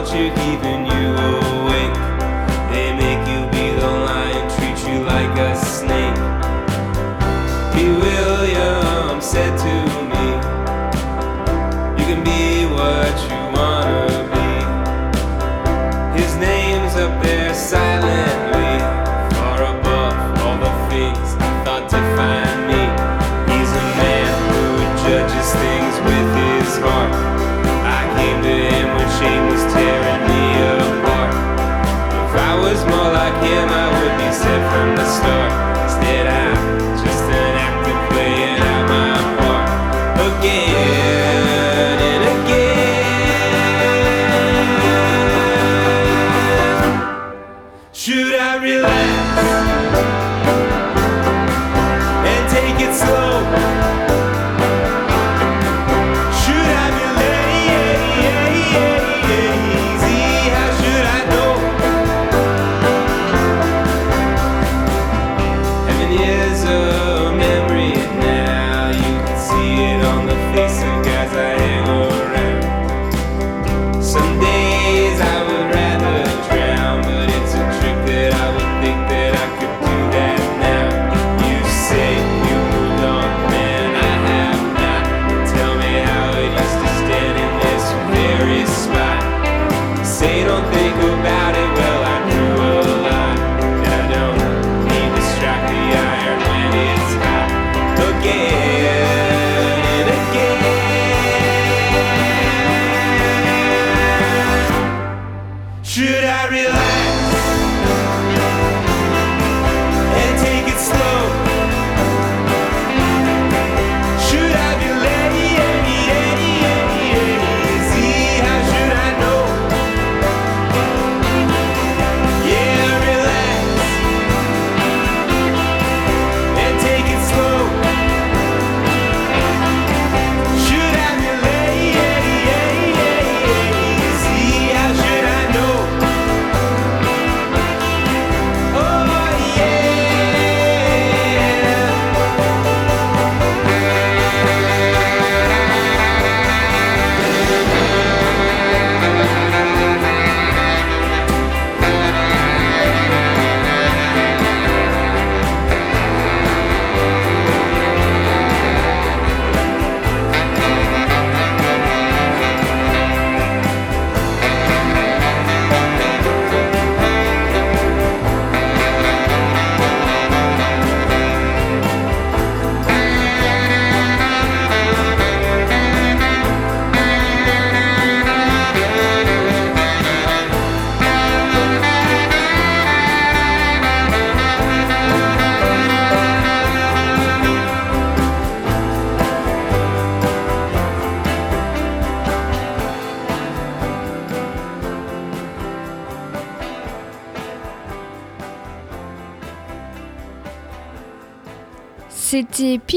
Don't 0.00 0.14
you 0.16 0.32
even 0.54 0.89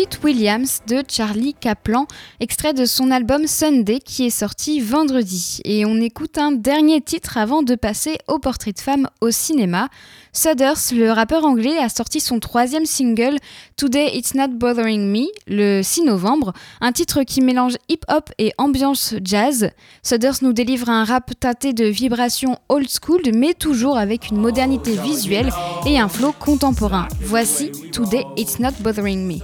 Pete 0.04 0.20
Williams 0.22 0.82
de 0.86 1.02
Charlie 1.08 1.54
Kaplan, 1.54 2.08
extrait 2.42 2.74
de 2.74 2.84
son 2.84 3.10
album 3.10 3.48
Sunday 3.48 4.02
qui 4.02 4.26
est 4.26 4.30
sorti 4.30 4.82
vendredi. 4.82 5.62
Et 5.64 5.86
on 5.86 5.96
écoute 6.02 6.38
un 6.38 6.52
dernier 6.52 7.00
titre 7.00 7.38
avant 7.38 7.64
de 7.64 7.76
passer 7.76 8.18
au 8.28 8.38
portrait 8.38 8.74
de 8.74 8.82
femme 8.82 9.08
au 9.22 9.32
cinéma. 9.32 9.88
Sudders, 10.36 10.80
le 10.94 11.12
rappeur 11.12 11.46
anglais, 11.46 11.78
a 11.78 11.90
sorti 11.90 12.20
son 12.20 12.40
troisième 12.40 12.88
single 12.88 13.38
Today 13.78 14.18
It's 14.18 14.34
Not 14.34 14.48
Bothering 14.56 15.06
Me 15.06 15.28
le 15.46 15.84
6 15.84 16.06
novembre, 16.06 16.54
un 16.82 16.92
titre 16.92 17.22
qui 17.22 17.40
mélange 17.40 17.76
hip-hop 17.88 18.32
et 18.40 18.52
ambiance 18.58 19.14
jazz. 19.24 19.70
Sudders 20.02 20.38
nous 20.42 20.52
délivre 20.52 20.90
un 20.90 21.04
rap 21.04 21.34
tâté 21.40 21.74
de 21.74 21.86
vibrations 21.86 22.58
old 22.68 22.88
school, 22.90 23.22
mais 23.32 23.54
toujours 23.54 23.96
avec 23.96 24.32
une 24.32 24.38
modernité 24.38 24.98
visuelle 24.98 25.52
et 25.86 26.00
un 26.00 26.10
flow 26.10 26.34
contemporain. 26.38 27.08
Voici 27.22 27.72
Today 27.92 28.26
It's 28.36 28.58
Not 28.58 28.72
Bothering 28.80 29.28
Me. 29.28 29.36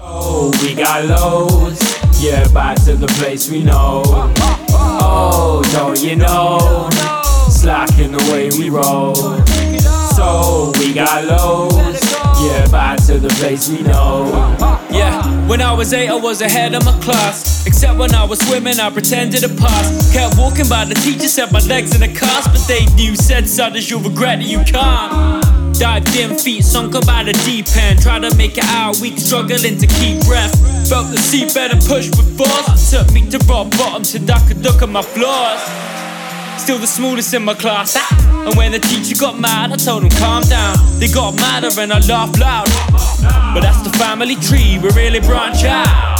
We 10.20 10.94
got 10.94 11.24
loads. 11.26 12.02
Yeah, 12.42 12.68
back 12.72 13.00
to 13.06 13.20
the 13.20 13.30
place 13.40 13.70
we 13.70 13.82
know. 13.84 14.28
Yeah, 14.92 15.48
when 15.48 15.62
I 15.62 15.72
was 15.74 15.94
eight, 15.94 16.10
I 16.10 16.16
was 16.16 16.42
ahead 16.42 16.74
of 16.74 16.84
my 16.84 16.98
class. 17.00 17.66
Except 17.66 17.98
when 17.98 18.14
I 18.14 18.26
was 18.26 18.40
swimming, 18.40 18.80
I 18.80 18.90
pretended 18.90 19.42
to 19.42 19.50
pass. 19.50 20.12
Kept 20.12 20.38
walking 20.38 20.68
by, 20.68 20.86
the 20.86 20.96
teacher 20.96 21.30
set 21.30 21.52
my 21.52 21.60
legs 21.60 21.96
in 21.96 22.04
a 22.04 22.14
cast. 22.14 22.52
But 22.52 22.68
they 22.68 22.86
knew, 22.96 23.16
said, 23.16 23.48
son, 23.48 23.74
you'll 23.76 24.02
regret 24.02 24.40
that 24.40 24.48
you 24.48 24.60
can't. 24.64 25.40
Dived 25.80 26.14
in, 26.18 26.38
feet 26.38 26.66
sunk 26.66 26.96
about 26.96 27.26
the 27.26 27.34
deep 27.46 27.66
end. 27.78 28.02
Tried 28.02 28.24
to 28.24 28.36
make 28.36 28.58
it 28.58 28.66
out, 28.66 29.00
weak, 29.00 29.18
struggling 29.18 29.78
to 29.78 29.88
keep 29.88 30.26
breath. 30.26 30.54
Felt 30.90 31.08
the 31.12 31.18
seatbelt 31.18 31.72
and 31.72 31.82
pushed 31.86 32.18
with 32.18 32.38
force. 32.38 32.92
Took 32.92 33.14
me 33.14 33.30
to 33.30 33.38
rock 33.48 33.72
bottom 33.78 34.04
so 34.04 34.20
I 34.20 34.40
could 34.48 34.58
look 34.58 34.82
at 34.82 34.90
my 34.90 35.02
flaws. 35.02 35.99
Still 36.60 36.78
the 36.78 36.88
smallest 36.88 37.34
in 37.34 37.44
my 37.44 37.56
class. 37.56 37.98
And 38.22 38.56
when 38.56 38.72
the 38.74 38.80
teacher 38.80 39.16
got 39.20 39.40
mad, 39.40 39.72
I 39.72 39.76
told 39.76 40.04
him 40.04 40.12
calm 40.12 40.44
down. 40.44 40.76
They 41.00 41.08
got 41.08 41.36
madder 41.36 41.70
and 41.80 41.92
I 41.92 42.00
laughed 42.00 42.38
loud. 42.38 42.68
But 43.56 43.62
that's 43.62 43.82
the 43.82 43.90
family 43.98 44.36
tree, 44.36 44.78
we 44.78 44.90
really 44.90 45.20
branch 45.20 45.64
out. 45.64 46.20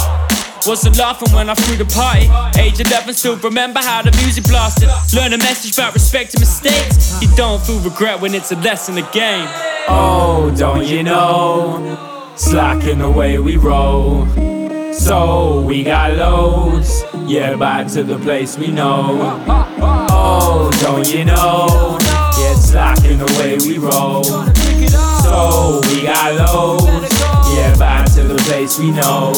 Wasn't 0.66 0.98
laughing 0.98 1.32
when 1.32 1.48
I 1.48 1.54
threw 1.54 1.76
the 1.76 1.84
party. 1.84 2.26
Age 2.58 2.80
11, 2.80 3.14
still 3.14 3.36
remember 3.36 3.78
how 3.80 4.02
the 4.02 4.10
music 4.22 4.44
blasted. 4.44 4.88
Learn 5.14 5.32
a 5.32 5.38
message 5.38 5.74
about 5.74 5.94
respect 5.94 6.34
and 6.34 6.40
mistakes. 6.40 7.22
You 7.22 7.28
don't 7.36 7.62
feel 7.62 7.78
regret 7.80 8.20
when 8.20 8.34
it's 8.34 8.50
a 8.50 8.56
lesson 8.56 8.98
again. 8.98 9.46
Oh, 9.88 10.52
don't 10.56 10.84
you 10.84 11.04
know? 11.04 12.32
Slack 12.34 12.84
in 12.84 12.98
the 12.98 13.10
way 13.10 13.38
we 13.38 13.56
roll. 13.56 14.26
So 14.92 15.60
we 15.60 15.84
got 15.84 16.14
loads. 16.14 17.04
Yeah, 17.26 17.54
back 17.56 17.86
to 17.92 18.02
the 18.02 18.18
place 18.18 18.58
we 18.58 18.66
know. 18.68 19.69
Don't 20.50 21.06
you 21.12 21.24
know? 21.24 21.96
It's 22.36 22.74
like 22.74 23.04
in 23.04 23.18
the 23.18 23.26
way 23.38 23.56
we 23.58 23.78
roll. 23.78 24.24
So 24.24 25.80
we 25.88 26.02
got 26.02 26.34
lows. 26.34 26.82
Yeah, 27.54 27.76
back 27.78 28.06
to 28.14 28.22
the 28.24 28.36
place 28.46 28.78
we 28.78 28.90
know. 28.90 29.32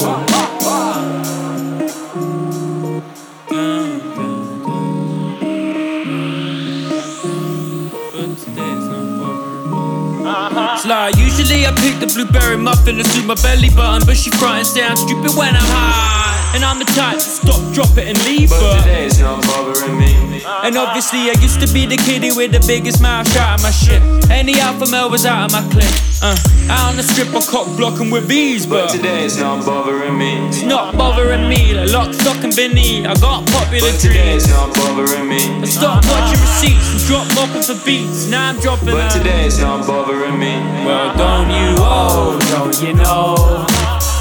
Like 10.84 11.16
usually 11.16 11.66
I 11.66 11.72
pick 11.76 12.00
the 12.00 12.06
blueberry 12.12 12.56
muffin 12.56 12.96
to 12.96 13.04
suit 13.04 13.26
my 13.26 13.34
belly 13.34 13.70
button, 13.70 14.06
but 14.06 14.16
she 14.16 14.30
front 14.30 14.66
and 14.76 14.98
stupid 14.98 15.36
when 15.36 15.54
I'm 15.54 15.62
high. 15.62 16.21
And 16.54 16.64
I'm 16.64 16.78
the 16.78 16.84
type 16.84 17.14
to 17.14 17.20
stop, 17.20 17.60
drop 17.74 17.96
it, 17.96 18.08
and 18.08 18.18
leave. 18.24 18.50
But 18.50 18.80
today's 18.82 19.18
not 19.20 19.42
bothering 19.46 19.96
me. 19.98 20.42
And 20.64 20.76
obviously 20.76 21.30
I 21.30 21.34
used 21.40 21.60
to 21.60 21.72
be 21.72 21.86
the 21.86 21.96
kiddie 21.96 22.32
with 22.32 22.52
the 22.52 22.60
biggest 22.66 23.00
mouth 23.00 23.26
shouting 23.32 23.62
my 23.62 23.70
shit. 23.70 24.02
Any 24.30 24.60
alpha 24.60 24.86
male 24.90 25.10
was 25.10 25.24
out 25.24 25.46
of 25.46 25.52
my 25.52 25.62
clique. 25.72 25.96
Uh, 26.22 26.36
out 26.70 26.90
on 26.90 26.96
the 26.96 27.02
strip 27.02 27.28
I 27.34 27.40
cock 27.40 27.66
blocking 27.76 28.10
with 28.10 28.30
ease, 28.30 28.66
But 28.66 28.86
but 28.86 28.90
today's 28.94 29.38
not 29.40 29.64
bothering 29.66 30.16
me. 30.16 30.46
it's 30.48 30.62
not 30.62 30.94
bothering 30.96 31.48
me. 31.48 31.74
Like 31.74 31.90
lock, 31.90 32.14
stock, 32.14 32.44
and 32.44 32.54
Vinny. 32.54 33.06
I 33.06 33.14
got 33.18 33.46
popular 33.48 33.90
But 33.90 33.98
today's 33.98 34.44
dreams. 34.44 34.48
not 34.48 34.74
bothering 34.74 35.28
me. 35.28 35.42
I 35.62 35.64
stopped 35.64 36.06
watching 36.06 36.40
receipts 36.40 36.86
and 36.92 37.00
dropped 37.08 37.34
mopping 37.34 37.62
for 37.62 37.78
beats. 37.84 38.28
Now 38.28 38.50
I'm 38.50 38.60
dropping 38.60 38.92
But 38.94 39.08
out. 39.10 39.12
today's 39.16 39.58
not 39.58 39.86
bothering 39.86 40.38
me. 40.38 40.54
Well, 40.86 41.16
don't 41.16 41.50
you, 41.50 41.74
oh, 41.80 42.38
don't 42.52 42.76
you 42.82 42.94
know? 42.94 43.66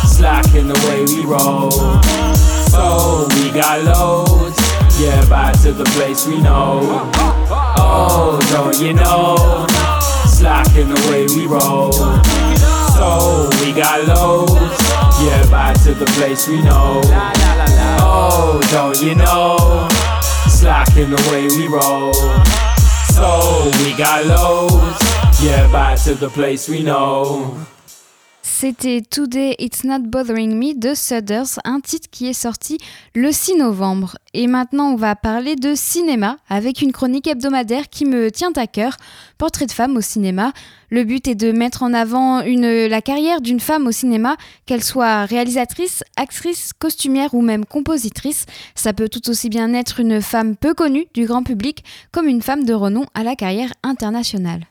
Slack 0.08 0.54
in 0.56 0.68
the 0.68 0.78
way 0.88 1.02
we 1.06 1.26
roll. 1.26 1.70
So 2.72 3.28
we 3.36 3.52
got 3.52 3.84
loads. 3.84 4.58
Yeah, 4.98 5.20
back 5.28 5.60
to 5.64 5.74
the 5.74 5.84
place 5.96 6.26
we 6.26 6.40
know. 6.40 6.80
Oh, 7.78 8.40
don't 8.50 8.80
you 8.80 8.94
know? 8.94 9.68
Slack 10.26 10.74
in 10.78 10.88
the 10.88 11.02
way 11.12 11.28
we 11.36 11.48
roll. 11.48 11.92
So 11.92 13.50
we 13.60 13.74
got 13.74 14.08
loads. 14.08 14.54
Yeah, 15.22 15.44
back 15.52 15.82
to 15.84 15.94
the 15.94 16.06
place 16.16 16.48
we 16.48 16.62
know. 16.62 17.02
Oh, 18.00 18.62
don't 18.72 19.02
you 19.02 19.16
know? 19.16 19.90
Slack 20.48 20.96
in 20.96 21.12
the 21.12 21.22
way 21.30 21.48
we 21.48 21.68
roll. 21.68 22.14
So 23.12 23.70
we 23.84 23.98
got 23.98 24.26
loads. 24.26 25.44
Yeah, 25.44 25.70
back 25.74 26.00
to 26.04 26.16
the 26.16 26.30
place 26.30 26.70
we 26.70 26.84
know. 26.84 27.68
C'était 28.62 29.02
Today 29.02 29.56
It's 29.58 29.84
Not 29.86 30.02
Bothering 30.02 30.54
Me 30.56 30.78
de 30.78 30.94
Sudders, 30.94 31.58
un 31.66 31.80
titre 31.80 32.10
qui 32.12 32.28
est 32.28 32.34
sorti 32.34 32.78
le 33.16 33.32
6 33.32 33.56
novembre. 33.56 34.20
Et 34.36 34.46
maintenant, 34.46 34.92
on 34.92 34.96
va 34.96 35.16
parler 35.16 35.56
de 35.56 35.74
cinéma 35.74 36.38
avec 36.48 36.84
une 36.84 36.92
chronique 36.92 37.26
hebdomadaire 37.26 37.90
qui 37.90 38.06
me 38.06 38.30
tient 38.30 38.52
à 38.56 38.68
cœur, 38.68 38.98
Portrait 39.40 39.66
de 39.66 39.72
femme 39.72 39.98
au 39.98 40.02
cinéma. 40.02 40.54
Le 40.92 41.04
but 41.04 41.28
est 41.28 41.34
de 41.34 41.52
mettre 41.52 41.82
en 41.82 41.92
avant 41.92 42.44
la 42.44 43.02
carrière 43.02 43.42
d'une 43.42 43.60
femme 43.60 43.88
au 43.88 43.92
cinéma, 43.92 44.38
qu'elle 44.68 44.84
soit 44.84 45.26
réalisatrice, 45.26 46.04
actrice, 46.16 46.72
costumière 46.78 47.34
ou 47.34 47.42
même 47.42 47.66
compositrice. 47.66 48.46
Ça 48.76 48.94
peut 48.94 49.10
tout 49.10 49.28
aussi 49.32 49.50
bien 49.50 49.74
être 49.74 50.00
une 50.00 50.22
femme 50.22 50.56
peu 50.56 50.76
connue 50.76 51.08
du 51.16 51.26
grand 51.26 51.42
public 51.42 51.84
comme 52.12 52.28
une 52.28 52.44
femme 52.44 52.64
de 52.64 52.76
renom 52.76 53.08
à 53.16 53.24
la 53.24 53.36
carrière 53.36 53.74
internationale. 53.82 54.68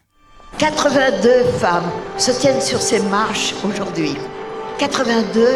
82 0.60 1.44
femmes 1.58 1.90
se 2.18 2.32
tiennent 2.32 2.60
sur 2.60 2.82
ces 2.82 3.00
marches 3.04 3.54
aujourd'hui. 3.64 4.14
82, 4.78 5.46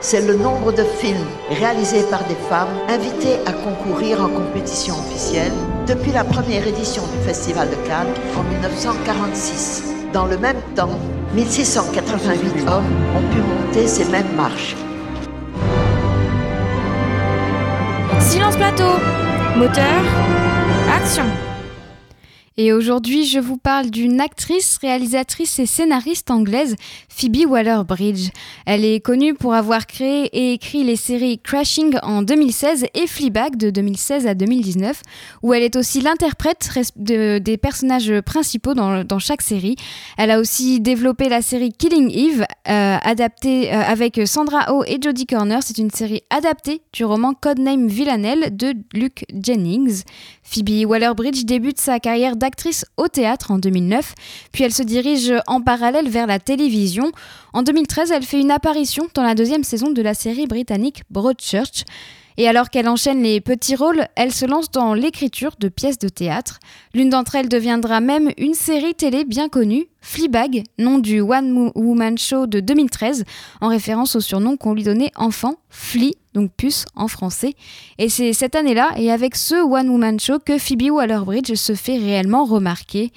c'est 0.00 0.26
le 0.26 0.36
nombre 0.36 0.72
de 0.72 0.82
films 0.82 1.26
réalisés 1.50 2.02
par 2.10 2.24
des 2.24 2.34
femmes 2.48 2.74
invitées 2.88 3.36
à 3.44 3.52
concourir 3.52 4.22
en 4.22 4.28
compétition 4.28 4.94
officielle 4.94 5.52
depuis 5.86 6.12
la 6.12 6.24
première 6.24 6.66
édition 6.66 7.02
du 7.02 7.26
Festival 7.26 7.68
de 7.68 7.74
Cannes 7.86 8.14
en 8.38 8.42
1946. 8.42 9.82
Dans 10.14 10.24
le 10.24 10.38
même 10.38 10.62
temps, 10.74 10.98
1688 11.34 12.66
hommes 12.66 12.84
ont 13.14 13.34
pu 13.34 13.40
monter 13.42 13.86
ces 13.86 14.06
mêmes 14.06 14.34
marches. 14.34 14.76
Silence 18.18 18.56
plateau 18.56 18.94
Moteur 19.56 20.00
Action 20.90 21.24
et 22.56 22.72
aujourd'hui, 22.72 23.24
je 23.26 23.40
vous 23.40 23.56
parle 23.56 23.90
d'une 23.90 24.20
actrice, 24.20 24.78
réalisatrice 24.78 25.58
et 25.58 25.66
scénariste 25.66 26.30
anglaise, 26.30 26.76
Phoebe 27.08 27.46
Waller-Bridge. 27.48 28.30
Elle 28.64 28.84
est 28.84 29.00
connue 29.00 29.34
pour 29.34 29.54
avoir 29.54 29.86
créé 29.86 30.26
et 30.32 30.52
écrit 30.52 30.84
les 30.84 30.94
séries 30.94 31.40
Crashing 31.40 31.96
en 32.02 32.22
2016 32.22 32.86
et 32.94 33.06
Fleabag 33.08 33.56
de 33.56 33.70
2016 33.70 34.28
à 34.28 34.34
2019, 34.34 35.02
où 35.42 35.52
elle 35.52 35.64
est 35.64 35.74
aussi 35.74 36.00
l'interprète 36.00 36.70
des 36.96 37.58
personnages 37.60 38.20
principaux 38.20 38.74
dans, 38.74 39.02
dans 39.02 39.18
chaque 39.18 39.42
série. 39.42 39.74
Elle 40.16 40.30
a 40.30 40.38
aussi 40.38 40.80
développé 40.80 41.28
la 41.28 41.42
série 41.42 41.72
Killing 41.72 42.10
Eve, 42.12 42.44
euh, 42.68 42.96
adaptée 43.02 43.72
euh, 43.72 43.80
avec 43.80 44.20
Sandra 44.26 44.72
Oh 44.72 44.84
et 44.86 44.98
Jodie 45.02 45.26
Corner. 45.26 45.60
C'est 45.62 45.78
une 45.78 45.90
série 45.90 46.22
adaptée 46.30 46.82
du 46.92 47.04
roman 47.04 47.34
Codename 47.34 47.88
Villanelle 47.88 48.56
de 48.56 48.74
Luke 48.92 49.24
Jennings. 49.34 50.04
Phoebe 50.44 50.86
Waller-Bridge 50.86 51.44
débute 51.44 51.80
sa 51.80 51.98
carrière 51.98 52.36
d'actrice 52.36 52.84
au 52.96 53.08
théâtre 53.08 53.50
en 53.50 53.58
2009, 53.58 54.14
puis 54.52 54.62
elle 54.62 54.72
se 54.72 54.82
dirige 54.82 55.32
en 55.46 55.60
parallèle 55.60 56.08
vers 56.08 56.26
la 56.26 56.38
télévision. 56.38 57.10
En 57.52 57.62
2013, 57.62 58.12
elle 58.12 58.22
fait 58.22 58.40
une 58.40 58.50
apparition 58.50 59.08
dans 59.14 59.22
la 59.22 59.34
deuxième 59.34 59.64
saison 59.64 59.90
de 59.90 60.02
la 60.02 60.14
série 60.14 60.46
britannique 60.46 61.02
Broadchurch. 61.10 61.84
Et 62.36 62.48
alors 62.48 62.70
qu'elle 62.70 62.88
enchaîne 62.88 63.22
les 63.22 63.40
petits 63.40 63.76
rôles, 63.76 64.08
elle 64.16 64.32
se 64.32 64.44
lance 64.44 64.70
dans 64.70 64.92
l'écriture 64.92 65.54
de 65.60 65.68
pièces 65.68 65.98
de 65.98 66.08
théâtre. 66.08 66.58
L'une 66.92 67.10
d'entre 67.10 67.36
elles 67.36 67.48
deviendra 67.48 68.00
même 68.00 68.30
une 68.38 68.54
série 68.54 68.94
télé 68.94 69.24
bien 69.24 69.48
connue, 69.48 69.86
Fleabag, 70.00 70.64
nom 70.78 70.98
du 70.98 71.20
One 71.20 71.70
Woman 71.76 72.18
Show 72.18 72.46
de 72.46 72.58
2013, 72.58 73.24
en 73.60 73.68
référence 73.68 74.16
au 74.16 74.20
surnom 74.20 74.56
qu'on 74.56 74.74
lui 74.74 74.82
donnait 74.82 75.12
enfant, 75.14 75.54
Flea, 75.70 76.14
donc 76.34 76.50
puce 76.56 76.86
en 76.96 77.06
français. 77.06 77.54
Et 77.98 78.08
c'est 78.08 78.32
cette 78.32 78.56
année-là, 78.56 78.90
et 78.96 79.12
avec 79.12 79.36
ce 79.36 79.54
One 79.54 79.88
Woman 79.88 80.18
Show, 80.18 80.40
que 80.44 80.58
Phoebe 80.58 80.90
Waller-Bridge 80.90 81.54
se 81.54 81.74
fait 81.74 81.98
réellement 81.98 82.44
remarquer. 82.44 83.12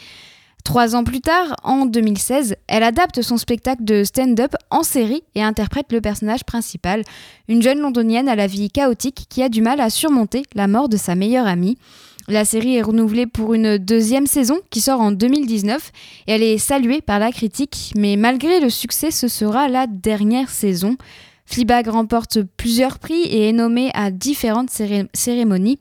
Trois 0.67 0.97
ans 0.97 1.05
plus 1.05 1.21
tard, 1.21 1.55
en 1.63 1.85
2016, 1.85 2.57
elle 2.67 2.83
adapte 2.83 3.21
son 3.21 3.37
spectacle 3.37 3.85
de 3.85 4.03
stand-up 4.03 4.53
en 4.69 4.83
série 4.83 5.23
et 5.33 5.41
interprète 5.41 5.93
le 5.93 6.01
personnage 6.01 6.43
principal, 6.43 7.03
une 7.47 7.61
jeune 7.61 7.79
londonienne 7.79 8.27
à 8.27 8.35
la 8.35 8.47
vie 8.47 8.69
chaotique 8.69 9.27
qui 9.29 9.41
a 9.41 9.47
du 9.47 9.61
mal 9.61 9.79
à 9.79 9.89
surmonter 9.89 10.43
la 10.55 10.67
mort 10.67 10.89
de 10.89 10.97
sa 10.97 11.15
meilleure 11.15 11.47
amie. 11.47 11.77
La 12.27 12.43
série 12.43 12.75
est 12.75 12.81
renouvelée 12.81 13.27
pour 13.27 13.53
une 13.53 13.77
deuxième 13.77 14.27
saison 14.27 14.57
qui 14.69 14.81
sort 14.81 14.99
en 14.99 15.13
2019 15.13 15.93
et 16.27 16.33
elle 16.33 16.43
est 16.43 16.57
saluée 16.57 16.99
par 16.99 17.19
la 17.19 17.31
critique, 17.31 17.93
mais 17.95 18.17
malgré 18.17 18.59
le 18.59 18.69
succès, 18.69 19.09
ce 19.09 19.29
sera 19.29 19.69
la 19.69 19.87
dernière 19.87 20.49
saison. 20.49 20.97
Fleabag 21.45 21.87
remporte 21.87 22.39
plusieurs 22.57 22.99
prix 22.99 23.21
et 23.21 23.47
est 23.47 23.53
nommée 23.53 23.89
à 23.93 24.11
différentes 24.11 24.69
céré- 24.69 25.07
cérémonies. 25.13 25.79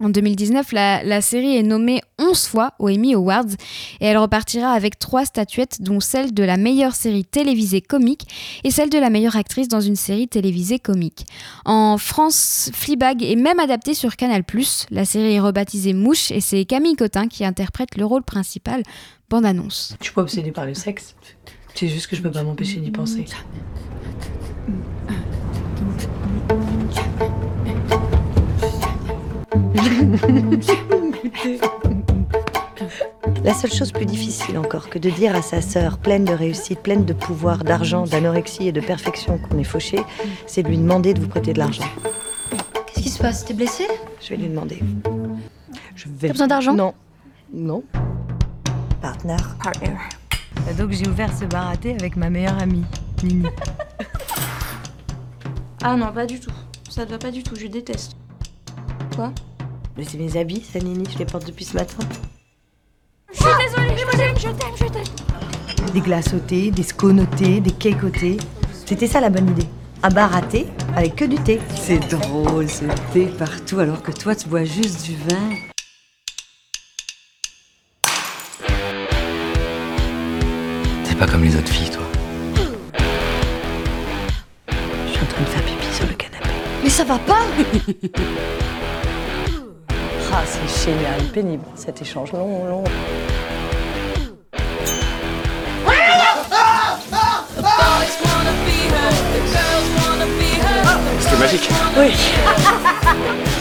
En 0.00 0.08
2019, 0.08 0.72
la, 0.72 1.20
série 1.20 1.56
est 1.56 1.62
nommée 1.62 2.00
11 2.18 2.46
fois 2.46 2.72
aux 2.80 2.88
Emmy 2.88 3.14
Awards 3.14 3.44
et 4.00 4.06
elle 4.06 4.18
repartira 4.18 4.72
avec 4.72 4.98
trois 4.98 5.24
statuettes, 5.24 5.82
dont 5.82 6.00
celle 6.00 6.34
de 6.34 6.42
la 6.42 6.56
meilleure 6.56 6.96
série 6.96 7.24
télévisée 7.24 7.80
comique 7.80 8.26
et 8.64 8.72
celle 8.72 8.90
de 8.90 8.98
la 8.98 9.08
meilleure 9.08 9.36
actrice 9.36 9.68
dans 9.68 9.80
une 9.80 9.94
série 9.94 10.26
télévisée 10.26 10.80
comique. 10.80 11.26
En 11.64 11.96
France, 11.96 12.70
Fleabag 12.74 13.22
est 13.22 13.36
même 13.36 13.60
adaptée 13.60 13.94
sur 13.94 14.16
Canal+. 14.16 14.42
La 14.90 15.04
série 15.04 15.34
est 15.34 15.40
rebaptisée 15.40 15.92
Mouche 15.92 16.32
et 16.32 16.40
c'est 16.40 16.64
Camille 16.64 16.96
Cotin 16.96 17.28
qui 17.28 17.44
interprète 17.44 17.96
le 17.96 18.04
rôle 18.04 18.24
principal. 18.24 18.82
Bande 19.30 19.46
annonce. 19.46 19.94
Je 20.00 20.06
suis 20.06 20.14
pas 20.14 20.22
obsédée 20.22 20.50
par 20.50 20.66
le 20.66 20.74
sexe. 20.74 21.14
C'est 21.74 21.88
juste 21.88 22.08
que 22.08 22.16
je 22.16 22.22
peux 22.22 22.32
pas 22.32 22.42
m'empêcher 22.42 22.80
d'y 22.80 22.90
penser. 22.90 23.26
La 33.44 33.52
seule 33.52 33.72
chose 33.72 33.92
plus 33.92 34.06
difficile 34.06 34.56
encore 34.58 34.88
que 34.88 34.98
de 34.98 35.10
dire 35.10 35.36
à 35.36 35.42
sa 35.42 35.60
sœur, 35.60 35.98
pleine 35.98 36.24
de 36.24 36.32
réussite, 36.32 36.80
pleine 36.80 37.04
de 37.04 37.12
pouvoir, 37.12 37.62
d'argent, 37.62 38.04
d'anorexie 38.06 38.68
et 38.68 38.72
de 38.72 38.80
perfection 38.80 39.38
qu'on 39.38 39.58
est 39.58 39.64
fauché, 39.64 40.00
c'est 40.46 40.62
de 40.62 40.68
lui 40.68 40.78
demander 40.78 41.12
de 41.14 41.20
vous 41.20 41.28
prêter 41.28 41.52
de 41.52 41.58
l'argent. 41.58 41.84
Qu'est-ce 42.86 43.00
qui 43.02 43.10
se 43.10 43.18
passe? 43.20 43.44
T'es 43.44 43.54
blessé 43.54 43.86
Je 44.20 44.30
vais 44.30 44.36
lui 44.36 44.48
demander. 44.48 44.80
Je 45.94 46.06
vais. 46.08 46.28
T'as 46.28 46.32
besoin 46.32 46.46
d'argent? 46.46 46.74
Non. 46.74 46.94
Non. 47.52 47.82
Partner. 49.02 49.36
Partner. 49.62 49.92
Donc 50.78 50.92
j'ai 50.92 51.06
ouvert 51.06 51.30
ce 51.36 51.44
bar 51.44 51.68
à 51.68 51.76
thé 51.76 51.94
avec 52.00 52.16
ma 52.16 52.30
meilleure 52.30 52.60
amie, 52.60 52.84
Nini. 53.22 53.46
Ah 55.82 55.96
non, 55.96 56.10
pas 56.12 56.24
du 56.24 56.40
tout. 56.40 56.52
Ça 56.88 57.04
te 57.04 57.10
va 57.10 57.18
pas 57.18 57.30
du 57.30 57.42
tout, 57.42 57.56
je 57.56 57.66
déteste. 57.66 58.16
Quoi 59.14 59.32
Mais 59.96 60.04
c'est 60.04 60.18
mes 60.18 60.36
habits, 60.36 60.62
ça, 60.62 60.78
Nini, 60.78 61.04
je 61.12 61.18
les 61.18 61.24
porte 61.24 61.46
depuis 61.46 61.64
ce 61.64 61.74
matin. 61.74 61.96
Je 63.32 63.38
suis 63.38 63.46
désolée, 63.58 63.96
je 63.96 64.16
t'aime, 64.16 64.36
je 64.36 64.48
t'aime, 64.48 64.76
je 64.76 64.84
t'aime. 64.84 65.90
Des 65.92 66.00
glaçotés, 66.00 66.70
des 66.70 66.82
sconotés, 66.82 67.60
des 67.60 67.70
cakeotés. 67.70 68.36
C'était 68.86 69.06
ça 69.06 69.20
la 69.20 69.30
bonne 69.30 69.48
idée. 69.50 69.66
Un 70.02 70.10
bar 70.10 70.34
à 70.34 70.42
thé 70.42 70.66
avec 70.96 71.16
que 71.16 71.24
du 71.24 71.36
thé. 71.36 71.60
C'est 71.76 71.98
drôle 72.10 72.68
ce 72.68 72.84
thé 73.12 73.26
partout 73.38 73.78
alors 73.78 74.02
que 74.02 74.12
toi 74.12 74.34
tu 74.34 74.48
bois 74.48 74.64
juste 74.64 75.04
du 75.04 75.14
vin. 75.16 75.50
T'es 81.04 81.14
pas 81.14 81.26
comme 81.26 81.44
les 81.44 81.56
autres 81.56 81.68
filles, 81.68 81.90
toi. 81.90 82.02
Je 82.56 82.62
suis 85.12 85.22
en 85.22 85.26
train 85.26 85.42
de 85.42 85.46
faire 85.48 85.62
pipi 85.64 85.94
sur 85.94 86.06
le 86.06 86.14
canapé. 86.14 86.48
Mais 86.82 86.90
ça 86.90 87.04
va 87.04 87.18
pas 87.18 87.42
Ah, 90.36 90.42
c'est 90.44 90.90
génial, 90.90 91.22
pénible, 91.32 91.64
cet 91.76 92.02
échange 92.02 92.32
long, 92.32 92.64
long. 92.64 92.84
C'était 101.20 101.36
magique. 101.36 101.68
Oui. 101.96 103.44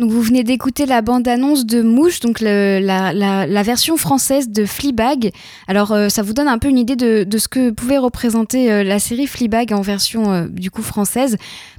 Donc 0.00 0.10
vous 0.12 0.22
venez 0.22 0.44
d'écouter 0.44 0.86
la 0.86 1.02
bande-annonce 1.02 1.66
de 1.66 1.82
Mouche, 1.82 2.20
donc 2.20 2.40
la, 2.40 3.62
version 3.62 3.98
française 3.98 4.48
de 4.48 4.64
Fleabag. 4.64 5.30
Alors 5.68 5.92
euh, 5.92 6.08
ça 6.08 6.22
vous 6.22 6.32
donne 6.32 6.48
un 6.48 6.56
peu 6.56 6.68
une 6.68 6.78
idée 6.78 6.96
de, 6.96 7.22
de 7.22 7.38
ce 7.38 7.48
que 7.48 7.68
pouvait 7.68 7.98
représenter 7.98 8.72
euh, 8.72 8.82
la 8.82 8.98
série 8.98 9.26
Fleabag 9.26 9.74
en 9.74 9.82
version 9.82 10.32
euh, 10.32 10.46
du 10.48 10.70
coup 10.70 10.80
française. 10.80 11.36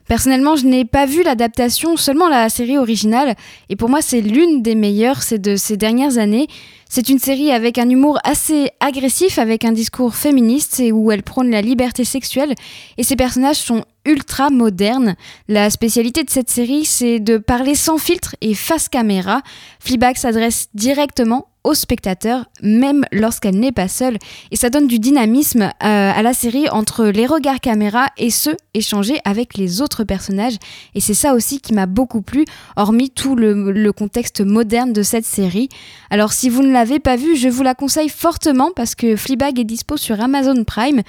Personnellement, 0.08 0.56
je 0.56 0.66
n'ai 0.66 0.86
pas 0.86 1.06
vu 1.06 1.24
l'adaptation, 1.24 1.98
seulement 1.98 2.30
la 2.30 2.50
série 2.50 2.78
originale, 2.78 3.36
et 3.70 3.76
pour 3.76 3.90
moi 3.90 4.02
c'est 4.02 4.22
l'une 4.22 4.62
des 4.62 4.76
meilleures 4.76 5.22
de 5.32 5.56
ces 5.56 5.78
dernières 5.78 6.18
années. 6.18 6.48
C'est 6.94 7.08
une 7.08 7.20
série 7.20 7.52
avec 7.52 7.78
un 7.78 7.90
humour 7.90 8.20
assez 8.26 8.72
agressif, 8.82 9.40
avec 9.40 9.64
un 9.64 9.72
discours 9.72 10.14
féministe 10.14 10.82
et 10.82 10.92
où 10.92 11.10
elle 11.10 11.24
prône 11.24 11.50
la 11.50 11.62
liberté 11.62 12.04
sexuelle. 12.04 12.54
Et 12.98 13.04
ses 13.04 13.16
personnages 13.16 13.60
sont 13.60 13.86
ultra 14.04 14.50
modernes. 14.50 15.16
La 15.48 15.70
spécialité 15.70 16.26
de 16.26 16.30
cette 16.30 16.50
série, 16.50 16.84
c'est 16.84 17.22
de 17.22 17.38
parler 17.38 17.76
sans 17.76 17.98
filtre 17.98 18.36
et 18.42 18.54
face 18.54 18.90
caméra. 18.90 19.42
Fleabag 19.82 20.15
s'adresse 20.15 20.70
directement 20.76 21.48
au 21.63 21.74
spectateur, 21.74 22.46
même 22.62 23.04
lorsqu'elle 23.12 23.60
n'est 23.60 23.72
pas 23.72 23.88
seule. 23.88 24.17
Et 24.52 24.56
ça 24.56 24.70
donne 24.70 24.88
du 24.88 25.00
dynamisme 25.00 25.63
euh, 25.63 25.72
à 25.80 26.22
la 26.22 26.34
série 26.34 26.70
entre 26.70 27.06
les 27.06 27.26
regards 27.26 27.60
caméra 27.60 28.08
et 28.17 28.30
ceux 28.30 28.56
échangés 28.76 29.20
avec 29.26 29.58
les 29.58 29.82
autres 29.82 30.04
personnages. 30.04 30.58
Et 30.94 31.02
c'est 31.02 31.15
ça 31.15 31.34
aussi 31.34 31.60
qui 31.60 31.74
m'a 31.74 31.88
beaucoup 31.88 32.22
plu, 32.22 32.46
hormis 32.76 33.10
tout 33.10 33.36
le, 33.36 33.91
contexte 33.91 34.41
moderne 34.41 34.94
de 34.94 35.04
cette 35.04 35.26
série. 35.26 35.70
Alors 36.12 36.32
si 36.32 36.50
vous 36.50 36.62
ne 36.62 36.72
l'avez 36.72 37.00
pas 37.00 37.15
vue, 37.15 37.36
je 37.36 37.50
vous 37.50 37.63
la 37.63 37.74
conseille 37.74 38.10
fortement 38.10 38.70
parce 38.76 38.94
que 38.94 39.15
Fleabag 39.15 39.60
est 39.60 39.63
dispo 39.63 39.98
sur 39.98 40.22
Amazon 40.22 40.63
Prime. 40.63 41.02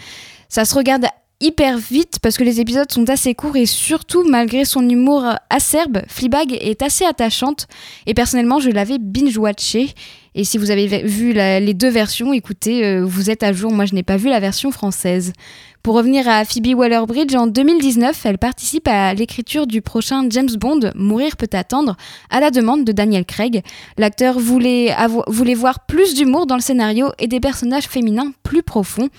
Ça 0.48 0.64
se 0.64 0.74
regarde 0.74 1.06
hyper 1.42 1.76
vite 1.76 2.18
parce 2.22 2.36
que 2.36 2.44
les 2.44 2.60
épisodes 2.60 2.90
sont 2.90 3.10
assez 3.10 3.34
courts 3.34 3.56
et 3.56 3.66
surtout 3.66 4.24
malgré 4.24 4.64
son 4.64 4.88
humour 4.88 5.24
acerbe, 5.50 6.02
Fleabag 6.08 6.52
est 6.52 6.82
assez 6.82 7.04
attachante 7.04 7.66
et 8.06 8.14
personnellement 8.14 8.60
je 8.60 8.70
l'avais 8.70 8.98
binge-watché 8.98 9.92
et 10.34 10.44
si 10.44 10.56
vous 10.56 10.70
avez 10.70 10.86
vu 11.02 11.34
les 11.34 11.74
deux 11.74 11.90
versions, 11.90 12.32
écoutez, 12.32 12.86
euh, 12.86 13.04
vous 13.04 13.28
êtes 13.28 13.42
à 13.42 13.52
jour, 13.52 13.70
moi 13.70 13.84
je 13.84 13.94
n'ai 13.94 14.02
pas 14.02 14.16
vu 14.16 14.30
la 14.30 14.40
version 14.40 14.70
française. 14.70 15.34
Pour 15.82 15.94
revenir 15.94 16.26
à 16.26 16.46
Phoebe 16.46 16.74
Waller-Bridge, 16.74 17.34
en 17.34 17.46
2019, 17.46 18.24
elle 18.24 18.38
participe 18.38 18.88
à 18.88 19.12
l'écriture 19.12 19.66
du 19.66 19.82
prochain 19.82 20.26
James 20.30 20.48
Bond, 20.58 20.92
Mourir 20.94 21.36
peut 21.36 21.50
attendre, 21.52 21.96
à 22.30 22.40
la 22.40 22.50
demande 22.50 22.84
de 22.84 22.92
Daniel 22.92 23.26
Craig. 23.26 23.62
L'acteur 23.98 24.38
voulait, 24.38 24.94
voulait 25.26 25.54
voir 25.54 25.80
plus 25.86 26.14
d'humour 26.14 26.46
dans 26.46 26.56
le 26.56 26.62
scénario 26.62 27.08
et 27.18 27.26
des 27.26 27.40
personnages 27.40 27.86
féminins 27.86 28.32
plus 28.42 28.62
profonds. 28.62 29.10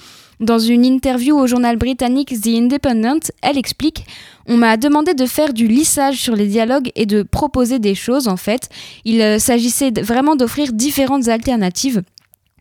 Dans 0.44 0.60
une 0.60 0.84
interview 0.84 1.38
au 1.38 1.48
journal 1.48 1.78
britannique 1.78 2.34
The 2.42 2.48
Independent, 2.48 3.32
elle 3.42 3.58
explique 3.58 4.06
On 4.46 4.58
m'a 4.58 4.76
demandé 4.76 5.14
de 5.14 5.26
faire 5.26 5.54
du 5.54 5.68
lissage 5.68 6.18
sur 6.18 6.36
les 6.36 6.48
dialogues 6.48 6.92
et 6.96 7.06
de 7.06 7.24
proposer 7.24 7.80
des 7.80 7.96
choses 7.96 8.28
en 8.28 8.36
fait. 8.36 8.68
Il 9.06 9.22
euh, 9.22 9.40
s'agissait 9.40 9.92
vraiment 10.02 10.36
d'offrir 10.36 10.74
différentes 10.74 11.30
alternatives. 11.30 12.02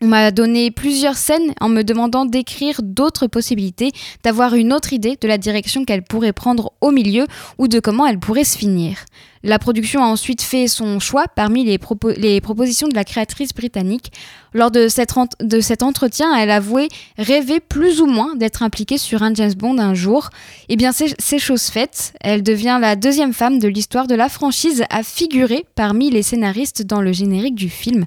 On 0.01 0.07
m'a 0.07 0.31
donné 0.31 0.71
plusieurs 0.71 1.17
scènes 1.17 1.53
en 1.59 1.67
me 1.67 1.81
demandant 1.81 2.23
d'écrire 2.23 2.79
d'autres 2.81 3.27
possibilités, 3.27 3.91
d'avoir 4.23 4.53
une 4.53 4.71
autre 4.71 4.93
idée 4.93 5.17
de 5.19 5.27
la 5.27 5.37
direction 5.37 5.83
qu'elle 5.83 6.03
pourrait 6.03 6.31
prendre 6.31 6.71
au 6.79 6.91
milieu 6.91 7.25
ou 7.57 7.67
de 7.67 7.81
comment 7.81 8.07
elle 8.07 8.19
pourrait 8.19 8.45
se 8.45 8.57
finir. 8.57 8.99
La 9.45 9.59
production 9.59 10.01
a 10.01 10.07
ensuite 10.07 10.41
fait 10.41 10.67
son 10.67 11.01
choix 11.01 11.27
parmi 11.27 11.65
les, 11.65 11.77
propo- 11.77 12.17
les 12.17 12.39
propositions 12.39 12.87
de 12.87 12.95
la 12.95 13.03
créatrice 13.03 13.53
britannique. 13.53 14.13
Lors 14.53 14.71
de, 14.71 14.87
cet 14.87 15.83
entretien, 15.83 16.33
elle 16.33 16.49
avouait 16.49 16.87
rêver 17.17 17.59
plus 17.59 17.99
ou 17.99 18.05
moins 18.05 18.35
d'être 18.35 18.63
impliquée 18.63 18.97
sur 18.97 19.21
un 19.21 19.33
James 19.33 19.53
Bond 19.53 19.79
un 19.79 19.93
jour. 19.93 20.29
Eh 20.69 20.77
bien, 20.77 20.91
c'est 20.93 21.39
chose 21.39 21.63
faite. 21.63 22.13
Elle 22.21 22.41
devient 22.41 22.77
la 22.79 22.95
deuxième 22.95 23.33
femme 23.33 23.59
de 23.59 23.67
l'histoire 23.67 24.07
de 24.07 24.15
la 24.15 24.29
franchise 24.29 24.85
à 24.89 25.03
figurer 25.03 25.65
parmi 25.75 26.09
les 26.09 26.23
scénaristes 26.23 26.83
dans 26.83 27.01
le 27.01 27.11
générique 27.11 27.55
du 27.55 27.69
film. 27.69 28.05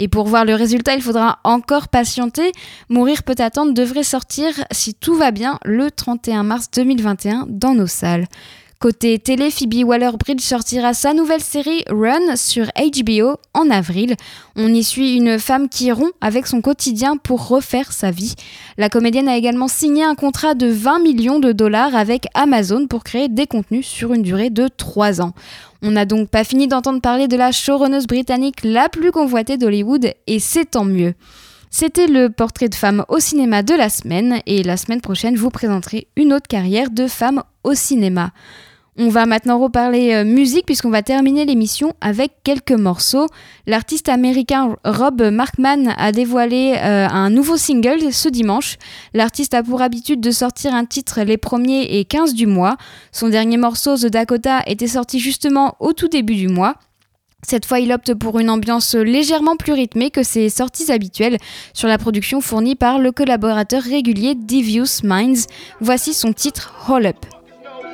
Et 0.00 0.08
pour 0.08 0.26
voir 0.26 0.44
le 0.44 0.56
résultat, 0.56 0.94
il 0.94 1.02
faudra 1.02 1.38
encore 1.44 1.86
patienter. 1.86 2.50
Mourir 2.88 3.22
peut 3.22 3.36
attendre 3.38 3.72
devrait 3.72 4.02
sortir, 4.02 4.48
si 4.72 4.94
tout 4.94 5.14
va 5.14 5.30
bien, 5.30 5.60
le 5.64 5.92
31 5.92 6.42
mars 6.42 6.68
2021 6.74 7.46
dans 7.48 7.74
nos 7.74 7.86
salles. 7.86 8.26
Côté 8.82 9.16
télé, 9.20 9.52
Phoebe 9.52 9.84
Waller-Bridge 9.84 10.40
sortira 10.40 10.92
sa 10.92 11.14
nouvelle 11.14 11.40
série 11.40 11.84
Run 11.88 12.34
sur 12.34 12.66
HBO 12.66 13.36
en 13.54 13.70
avril. 13.70 14.16
On 14.56 14.74
y 14.74 14.82
suit 14.82 15.14
une 15.14 15.38
femme 15.38 15.68
qui 15.68 15.92
rompt 15.92 16.10
avec 16.20 16.48
son 16.48 16.60
quotidien 16.60 17.16
pour 17.16 17.46
refaire 17.46 17.92
sa 17.92 18.10
vie. 18.10 18.34
La 18.78 18.88
comédienne 18.88 19.28
a 19.28 19.36
également 19.36 19.68
signé 19.68 20.02
un 20.02 20.16
contrat 20.16 20.56
de 20.56 20.66
20 20.66 20.98
millions 20.98 21.38
de 21.38 21.52
dollars 21.52 21.94
avec 21.94 22.26
Amazon 22.34 22.88
pour 22.88 23.04
créer 23.04 23.28
des 23.28 23.46
contenus 23.46 23.86
sur 23.86 24.14
une 24.14 24.22
durée 24.22 24.50
de 24.50 24.66
3 24.66 25.22
ans. 25.22 25.32
On 25.82 25.92
n'a 25.92 26.04
donc 26.04 26.28
pas 26.28 26.42
fini 26.42 26.66
d'entendre 26.66 27.00
parler 27.00 27.28
de 27.28 27.36
la 27.36 27.52
showrunneuse 27.52 28.08
britannique 28.08 28.64
la 28.64 28.88
plus 28.88 29.12
convoitée 29.12 29.58
d'Hollywood 29.58 30.12
et 30.26 30.40
c'est 30.40 30.72
tant 30.72 30.84
mieux. 30.84 31.14
C'était 31.70 32.08
le 32.08 32.30
portrait 32.30 32.68
de 32.68 32.74
femme 32.74 33.04
au 33.08 33.20
cinéma 33.20 33.62
de 33.62 33.74
la 33.74 33.90
semaine 33.90 34.40
et 34.46 34.64
la 34.64 34.76
semaine 34.76 35.00
prochaine, 35.00 35.36
je 35.36 35.40
vous 35.40 35.50
présenterai 35.50 36.08
une 36.16 36.32
autre 36.32 36.48
carrière 36.48 36.90
de 36.90 37.06
femme 37.06 37.44
au 37.62 37.74
cinéma. 37.74 38.32
On 38.98 39.08
va 39.08 39.24
maintenant 39.24 39.58
reparler 39.58 40.12
euh, 40.12 40.24
musique 40.24 40.66
puisqu'on 40.66 40.90
va 40.90 41.02
terminer 41.02 41.46
l'émission 41.46 41.94
avec 42.02 42.32
quelques 42.44 42.72
morceaux. 42.72 43.26
L'artiste 43.66 44.10
américain 44.10 44.76
Rob 44.84 45.22
Markman 45.22 45.94
a 45.96 46.12
dévoilé 46.12 46.74
euh, 46.76 47.08
un 47.08 47.30
nouveau 47.30 47.56
single 47.56 48.12
ce 48.12 48.28
dimanche. 48.28 48.76
L'artiste 49.14 49.54
a 49.54 49.62
pour 49.62 49.80
habitude 49.80 50.20
de 50.20 50.30
sortir 50.30 50.74
un 50.74 50.84
titre 50.84 51.22
les 51.22 51.38
premiers 51.38 51.98
et 51.98 52.04
15 52.04 52.34
du 52.34 52.46
mois. 52.46 52.76
Son 53.12 53.30
dernier 53.30 53.56
morceau, 53.56 53.96
The 53.96 54.08
Dakota, 54.08 54.62
était 54.66 54.88
sorti 54.88 55.20
justement 55.20 55.74
au 55.80 55.94
tout 55.94 56.08
début 56.08 56.36
du 56.36 56.48
mois. 56.48 56.74
Cette 57.48 57.64
fois, 57.64 57.80
il 57.80 57.92
opte 57.92 58.12
pour 58.12 58.38
une 58.40 58.50
ambiance 58.50 58.94
légèrement 58.94 59.56
plus 59.56 59.72
rythmée 59.72 60.10
que 60.10 60.22
ses 60.22 60.50
sorties 60.50 60.92
habituelles 60.92 61.38
sur 61.72 61.88
la 61.88 61.96
production 61.96 62.42
fournie 62.42 62.76
par 62.76 62.98
le 62.98 63.10
collaborateur 63.10 63.82
régulier 63.82 64.34
Devious 64.34 65.02
Minds. 65.02 65.46
Voici 65.80 66.12
son 66.12 66.34
titre 66.34 66.74
Hall 66.88 67.06
Up. 67.06 67.41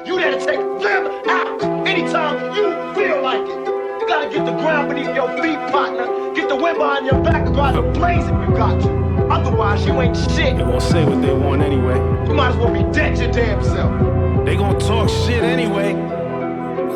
You 0.09 0.17
there 0.17 0.31
to 0.31 0.39
take 0.39 0.59
them 0.59 1.07
out 1.29 1.87
anytime 1.87 2.55
you 2.57 2.73
feel 2.95 3.21
like 3.21 3.43
it. 3.43 4.01
You 4.01 4.09
gotta 4.09 4.31
get 4.31 4.47
the 4.47 4.53
ground 4.53 4.89
beneath 4.89 5.15
your 5.15 5.29
feet, 5.43 5.59
partner. 5.71 6.33
Get 6.35 6.49
the 6.49 6.57
wind 6.57 6.79
behind 6.79 7.05
your 7.05 7.23
back 7.23 7.45
and 7.47 7.55
go 7.55 7.61
out 7.61 7.75
the 7.75 7.83
blaze 7.83 8.25
if 8.25 8.49
you 8.49 8.57
got 8.57 8.81
to. 8.81 8.89
Otherwise, 9.29 9.85
you 9.85 10.01
ain't 10.01 10.17
shit. 10.17 10.57
They 10.57 10.65
gon' 10.65 10.81
say 10.81 11.05
what 11.05 11.21
they 11.21 11.35
want 11.35 11.61
anyway. 11.61 11.97
You 12.27 12.33
might 12.33 12.53
as 12.53 12.57
well 12.57 12.73
be 12.73 12.91
dead 12.91 13.19
your 13.19 13.31
damn 13.31 13.63
self. 13.63 14.47
They 14.47 14.57
gon' 14.57 14.81
talk 14.81 15.11
shit 15.11 15.43
anyway. 15.43 15.93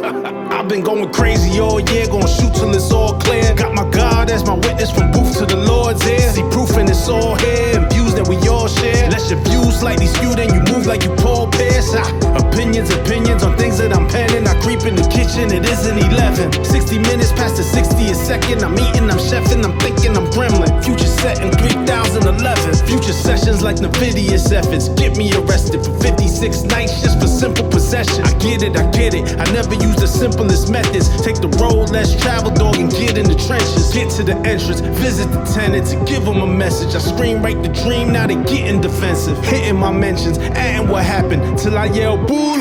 I've 0.00 0.68
been 0.68 0.82
going 0.82 1.12
crazy 1.12 1.60
all 1.60 1.80
year, 1.80 2.06
gonna 2.06 2.28
shoot 2.28 2.54
till 2.54 2.74
it's 2.74 2.90
all 2.90 3.18
clear. 3.18 3.54
Got 3.54 3.74
my 3.74 3.88
God 3.90 4.30
as 4.30 4.44
my 4.46 4.54
witness 4.54 4.90
from 4.90 5.10
booth 5.12 5.38
to 5.38 5.46
the 5.46 5.56
Lord's 5.56 6.06
ear. 6.06 6.30
See 6.32 6.42
proof 6.50 6.76
and 6.76 6.88
it's 6.88 7.08
all 7.08 7.34
here, 7.36 7.78
and 7.78 7.92
views 7.92 8.14
that 8.14 8.26
we 8.26 8.36
all 8.48 8.68
share. 8.68 9.10
Let 9.10 9.28
your 9.28 9.40
views 9.44 9.80
slightly 9.80 10.06
skewed 10.06 10.38
and 10.38 10.50
you 10.52 10.60
move 10.72 10.86
like 10.86 11.02
you 11.04 11.14
Paul 11.16 11.48
Pierce. 11.50 11.92
Ah, 11.94 12.08
opinions, 12.38 12.90
opinions 12.90 13.42
on 13.42 13.56
things 13.58 13.78
that 13.78 13.92
I'm 13.92 14.08
penning. 14.08 14.46
I 14.46 14.54
creep 14.62 14.86
in 14.86 14.94
the 14.94 15.06
kitchen, 15.10 15.52
it 15.52 15.64
isn't 15.66 15.98
11. 15.98 16.64
60 16.64 16.98
minutes 16.98 17.32
past 17.32 17.56
the 17.56 17.66
60th 17.66 18.14
second. 18.14 18.62
I'm 18.62 18.78
eating, 18.78 19.10
I'm 19.10 19.18
chefing, 19.18 19.64
I'm 19.64 19.78
thinking, 19.80 20.16
I'm 20.16 20.26
gremlin. 20.30 20.70
Future 20.84 21.10
set 21.20 21.42
in 21.42 21.50
3011. 21.52 22.86
Future 22.86 23.12
sessions 23.12 23.62
like 23.62 23.76
Nvidia's 23.76 24.50
efforts. 24.52 24.88
Get 24.90 25.16
me 25.16 25.32
arrested 25.34 25.84
for 25.84 25.92
56 25.98 26.62
nights 26.70 27.02
just 27.02 27.20
for 27.20 27.26
simple 27.26 27.68
possession. 27.68 28.22
I 28.24 28.32
get 28.38 28.62
it, 28.62 28.76
I 28.76 28.90
get 28.90 29.14
it. 29.14 29.26
I 29.40 29.44
never 29.52 29.74
use 29.82 29.96
the 29.96 30.06
simplest 30.06 30.70
methods. 30.70 31.08
Take 31.22 31.36
the 31.36 31.48
road 31.60 31.90
less 31.90 32.14
traveled, 32.20 32.54
dog, 32.54 32.76
and 32.76 32.90
get 32.90 33.18
in 33.18 33.26
the 33.26 33.34
trenches. 33.34 33.92
Get 33.92 34.10
to 34.16 34.22
the 34.22 34.36
entrance, 34.48 34.80
visit 34.80 35.30
the 35.32 35.42
tenants, 35.44 35.94
give 36.10 36.24
them 36.24 36.40
a 36.40 36.46
message. 36.46 36.94
I 36.94 36.98
scream, 36.98 37.42
write 37.42 37.62
the 37.62 37.68
dream, 37.68 38.12
now 38.12 38.26
they 38.26 38.36
getting 38.44 38.80
defensive. 38.80 39.38
Hitting 39.44 39.76
my 39.76 39.90
mentions, 39.90 40.38
adding 40.38 40.88
what 40.88 41.04
happened, 41.04 41.58
till 41.58 41.76
I 41.76 41.86
yell, 41.86 42.16
Boo! 42.16 42.56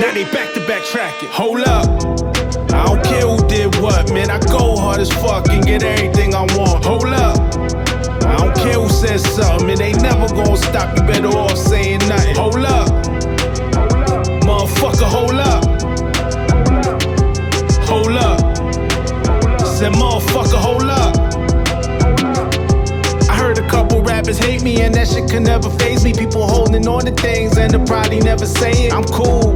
Now 0.00 0.12
they 0.12 0.24
back 0.24 0.52
to 0.54 0.60
back 0.66 0.84
tracking. 0.84 1.28
Hold 1.30 1.60
up. 1.60 1.86
I 2.72 2.84
don't 2.84 3.02
care 3.04 3.26
who 3.26 3.38
did 3.48 3.74
what, 3.76 4.12
man. 4.12 4.30
I 4.30 4.38
go 4.40 4.76
hard 4.76 5.00
as 5.00 5.10
fuck 5.10 5.48
and 5.48 5.64
get 5.64 5.82
everything 5.82 6.34
I 6.34 6.42
want. 6.56 6.84
Hold 6.84 7.06
up. 7.06 7.38
I 8.26 8.36
don't 8.36 8.54
care 8.56 8.74
who 8.74 8.88
says 8.88 9.24
something, 9.24 9.70
it 9.70 9.80
ain't 9.80 10.02
never 10.02 10.28
gonna 10.28 10.56
stop. 10.56 10.96
You 10.96 11.02
better 11.04 11.28
off 11.28 11.56
saying 11.56 12.00
nothing. 12.08 12.36
Hold 12.36 12.56
up. 12.56 12.88
Motherfucker, 14.44 15.08
hold 15.08 15.34
up. 15.34 15.65
said, 19.76 19.92
motherfucker, 19.92 20.56
hold 20.56 20.84
up. 20.84 21.14
I 23.28 23.36
heard 23.36 23.58
a 23.58 23.68
couple 23.68 24.00
rappers 24.00 24.38
hate 24.38 24.62
me, 24.62 24.80
and 24.80 24.94
that 24.94 25.06
shit 25.06 25.28
can 25.28 25.42
never 25.42 25.68
phase 25.68 26.02
me. 26.02 26.14
People 26.14 26.48
holding 26.48 26.88
on 26.88 27.04
to 27.04 27.10
things, 27.12 27.58
and 27.58 27.74
they 27.74 27.84
probably 27.84 28.20
never 28.20 28.46
say 28.46 28.86
it. 28.86 28.94
I'm 28.94 29.04
cool. 29.04 29.52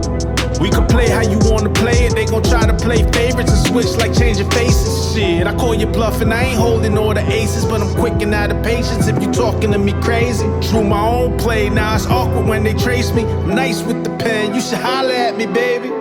We 0.61 0.69
can 0.69 0.87
play 0.87 1.09
how 1.09 1.23
you 1.23 1.39
wanna 1.45 1.71
play 1.71 2.05
it. 2.05 2.15
They 2.15 2.27
gon' 2.27 2.43
try 2.43 2.67
to 2.67 2.77
play 2.77 3.03
favorites 3.13 3.51
and 3.51 3.67
switch 3.67 3.97
like 3.97 4.13
changing 4.13 4.51
faces. 4.51 5.15
Shit, 5.15 5.47
I 5.47 5.55
call 5.55 5.75
you 5.75 5.87
bluff 5.87 6.21
and 6.21 6.35
I 6.35 6.43
ain't 6.43 6.59
holding 6.59 6.99
all 6.99 7.15
the 7.15 7.27
aces, 7.33 7.65
but 7.65 7.81
I'm 7.81 7.95
quick 7.95 8.21
and 8.21 8.35
out 8.35 8.51
of 8.51 8.63
patience 8.63 9.09
if 9.09 9.23
you 9.23 9.33
talking 9.33 9.73
to 9.73 9.79
me 9.79 9.95
crazy. 10.03 10.45
Drew 10.69 10.85
my 10.85 11.01
own 11.01 11.39
play, 11.39 11.71
now 11.71 11.95
it's 11.95 12.05
awkward 12.05 12.47
when 12.47 12.63
they 12.63 12.75
trace 12.75 13.11
me. 13.15 13.25
I'm 13.25 13.55
nice 13.55 13.83
with 13.83 14.05
the 14.05 14.11
pen, 14.19 14.55
you 14.55 14.61
should 14.61 14.81
holler 14.81 15.15
at 15.15 15.39
me, 15.39 15.47
baby. 15.47 16.00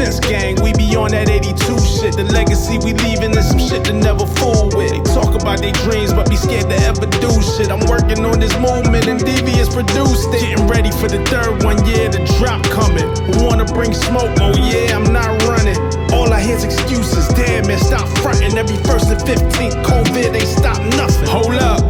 Since 0.00 0.20
gang, 0.20 0.56
we 0.64 0.72
be 0.72 0.96
on 0.96 1.12
that 1.12 1.28
82 1.28 1.52
shit. 1.84 2.16
The 2.16 2.24
legacy 2.32 2.80
we 2.80 2.96
leaving 3.04 3.36
is 3.36 3.52
some 3.52 3.60
shit 3.60 3.84
to 3.84 3.92
never 3.92 4.24
fool 4.40 4.72
with. 4.72 4.96
They 4.96 5.04
talk 5.12 5.36
about 5.36 5.60
their 5.60 5.76
dreams, 5.84 6.16
but 6.16 6.24
be 6.24 6.40
scared 6.40 6.72
to 6.72 6.78
ever 6.88 7.04
do 7.20 7.28
shit. 7.44 7.68
I'm 7.68 7.84
working 7.84 8.24
on 8.24 8.40
this 8.40 8.56
movement 8.56 9.12
and 9.12 9.20
Devious 9.20 9.68
produced 9.68 10.32
it. 10.32 10.40
Getting 10.40 10.64
ready 10.72 10.88
for 10.88 11.04
the 11.04 11.20
third 11.28 11.60
one, 11.68 11.76
yeah, 11.84 12.08
the 12.08 12.24
drop 12.40 12.64
coming. 12.72 13.12
Who 13.28 13.44
wanna 13.44 13.68
bring 13.68 13.92
smoke? 13.92 14.32
Oh 14.40 14.56
yeah, 14.56 14.96
I'm 14.96 15.04
not 15.12 15.36
running. 15.44 15.76
All 16.16 16.32
I 16.32 16.40
hear's 16.40 16.64
excuses. 16.64 17.28
Damn 17.36 17.68
man, 17.68 17.76
stop 17.76 18.08
fronting. 18.24 18.56
Every 18.56 18.80
first 18.88 19.12
and 19.12 19.20
15th 19.20 19.84
COVID 19.84 20.32
ain't 20.32 20.48
stop 20.48 20.80
nothing. 20.96 21.28
Hold 21.28 21.60
up. 21.60 21.84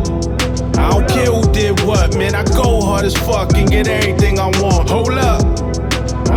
I 0.75 0.91
don't 0.91 1.07
care 1.07 1.31
who 1.31 1.47
did 1.55 1.79
what, 1.87 2.19
man. 2.19 2.35
I 2.35 2.43
go 2.59 2.83
hard 2.83 3.07
as 3.07 3.15
fuck 3.15 3.55
and 3.55 3.71
get 3.71 3.87
everything 3.87 4.41
I 4.41 4.51
want. 4.59 4.91
Hold 4.91 5.15
up. 5.15 5.60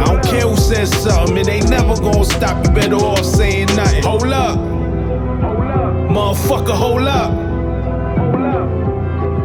I 0.03 0.07
don't 0.07 0.23
care 0.23 0.41
who 0.41 0.57
says 0.57 0.91
something, 1.01 1.37
it 1.37 1.47
ain't 1.47 1.69
never 1.69 1.95
gonna 1.95 2.25
stop. 2.25 2.65
You 2.65 2.71
better 2.73 2.95
off 2.95 3.23
saying 3.23 3.67
nothing. 3.67 4.03
Hold 4.03 4.23
up. 4.23 4.57
Motherfucker, 6.15 6.75
hold 6.83 7.03
up. 7.03 7.31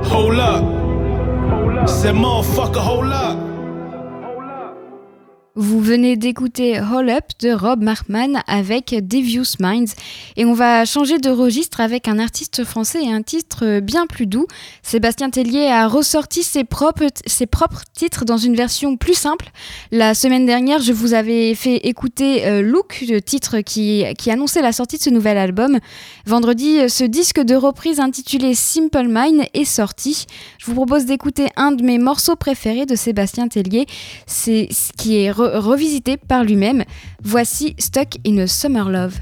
Hold 0.07 0.41
up. 0.41 1.89
Said 1.89 2.17
motherfucker, 2.17 2.83
hold 2.91 3.13
up. 3.13 3.28
Vous 5.61 5.81
venez 5.81 6.17
d'écouter 6.17 6.79
Hall 6.79 7.11
Up 7.11 7.25
de 7.41 7.51
Rob 7.51 7.83
Markman 7.83 8.45
avec 8.47 8.95
Devious 9.03 9.57
Minds 9.59 9.93
et 10.37 10.45
on 10.45 10.53
va 10.53 10.85
changer 10.85 11.19
de 11.19 11.31
registre 11.31 11.81
avec 11.81 12.07
un 12.07 12.21
artiste 12.21 12.63
français 12.63 13.03
et 13.03 13.11
un 13.11 13.23
titre 13.23 13.81
bien 13.81 14.07
plus 14.07 14.29
doux. 14.29 14.47
Sébastien 14.85 15.31
Tellier 15.31 15.67
a 15.67 15.89
ressorti 15.89 16.45
ses 16.45 16.63
propres, 16.63 17.09
ses 17.27 17.47
propres 17.47 17.83
titres 17.93 18.25
dans 18.25 18.37
une 18.37 18.55
version 18.55 18.97
plus 18.97 19.15
simple. 19.15 19.51
La 19.91 20.15
semaine 20.15 20.47
dernière, 20.47 20.81
je 20.81 20.93
vous 20.93 21.13
avais 21.13 21.57
fait 21.57 21.79
écouter 21.79 22.47
euh, 22.47 22.63
Look, 22.63 23.05
le 23.09 23.21
titre 23.21 23.59
qui, 23.59 24.05
qui 24.17 24.31
annonçait 24.31 24.63
la 24.63 24.71
sortie 24.71 24.99
de 24.99 25.03
ce 25.03 25.11
nouvel 25.11 25.39
album. 25.39 25.81
Vendredi, 26.25 26.89
ce 26.89 27.03
disque 27.03 27.41
de 27.41 27.57
reprise 27.57 27.99
intitulé 27.99 28.55
Simple 28.55 29.09
Mind 29.09 29.43
est 29.55 29.65
sorti. 29.65 30.27
Je 30.59 30.67
vous 30.67 30.75
propose 30.75 31.05
d'écouter 31.05 31.49
un 31.57 31.73
de 31.73 31.83
mes 31.83 31.99
morceaux 31.99 32.37
préférés 32.37 32.87
de 32.87 32.95
Sébastien 32.95 33.49
Tellier, 33.49 33.87
c'est 34.29 34.69
ce 34.71 34.93
qui 34.97 35.17
est 35.17 35.33
revisité 35.55 36.17
par 36.17 36.45
lui-même. 36.45 36.85
Voici 37.23 37.75
Stuck 37.79 38.19
in 38.27 38.39
a 38.39 38.47
Summer 38.47 38.89
Love. 38.89 39.19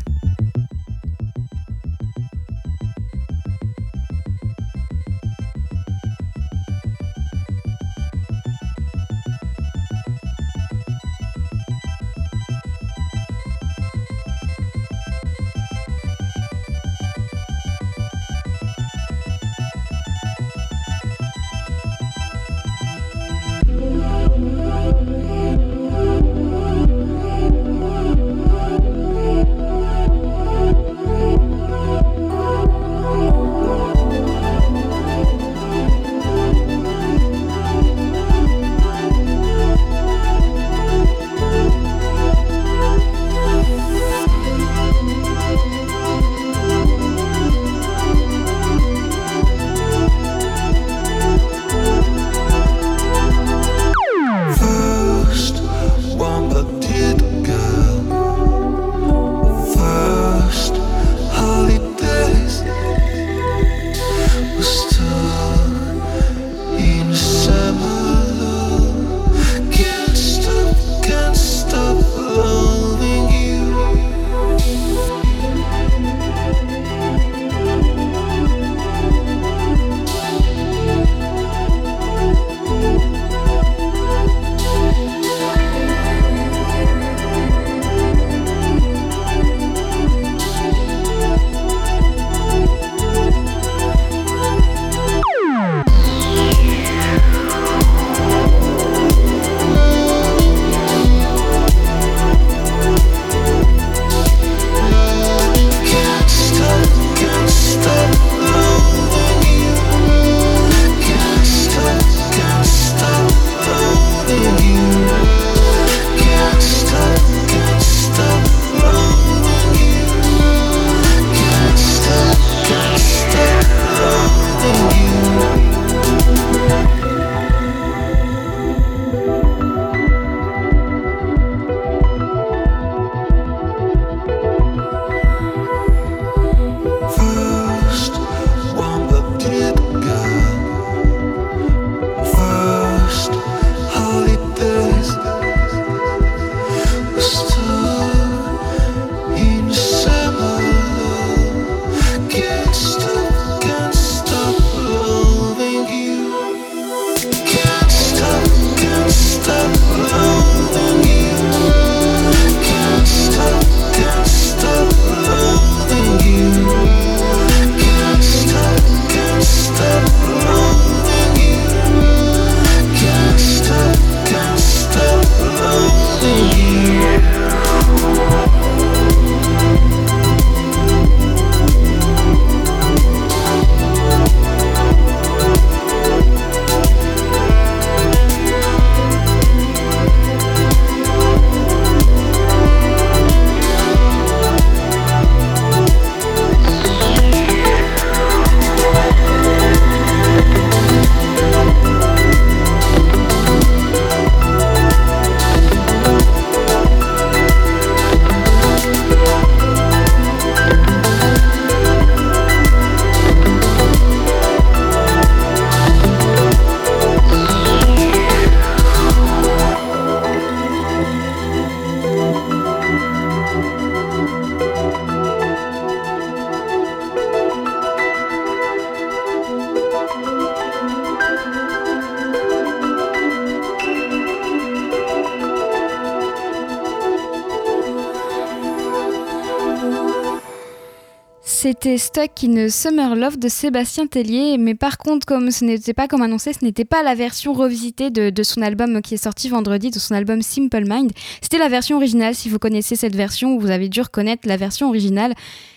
C'était 241.68 241.98
Stuck 241.98 242.44
in 242.44 242.68
Summer 242.68 243.16
Love 243.16 243.40
de 243.40 243.48
Sébastien 243.48 244.06
Tellier, 244.06 244.56
mais 244.56 244.76
par 244.76 244.98
contre, 244.98 245.26
comme 245.26 245.50
ce 245.50 245.64
n'était 245.64 245.94
pas 245.94 246.06
comme 246.06 246.22
annoncé, 246.22 246.52
ce 246.52 246.64
n'était 246.64 246.84
pas 246.84 247.02
la 247.02 247.16
version 247.16 247.54
revisitée 247.54 248.10
de, 248.10 248.30
de, 248.30 248.42
son 248.44 248.62
album 248.62 249.02
qui 249.02 249.14
est 249.14 249.24
sorti 249.24 249.48
vendredi, 249.48 249.90
de 249.90 249.98
son 249.98 250.14
album 250.14 250.42
Simple 250.42 250.84
Mind. 250.86 251.10
C'était 251.42 251.58
la 251.58 251.68
version 251.68 251.96
originale. 251.96 252.36
Si 252.36 252.48
vous 252.48 252.60
connaissez 252.60 252.94
cette 252.94 253.16
version, 253.16 253.58
vous 253.58 253.72
avez 253.72 253.88
dû 253.88 254.00
reconnaître 254.00 254.46
la 254.46 254.56
version 254.56 254.88
originale. 254.88 255.34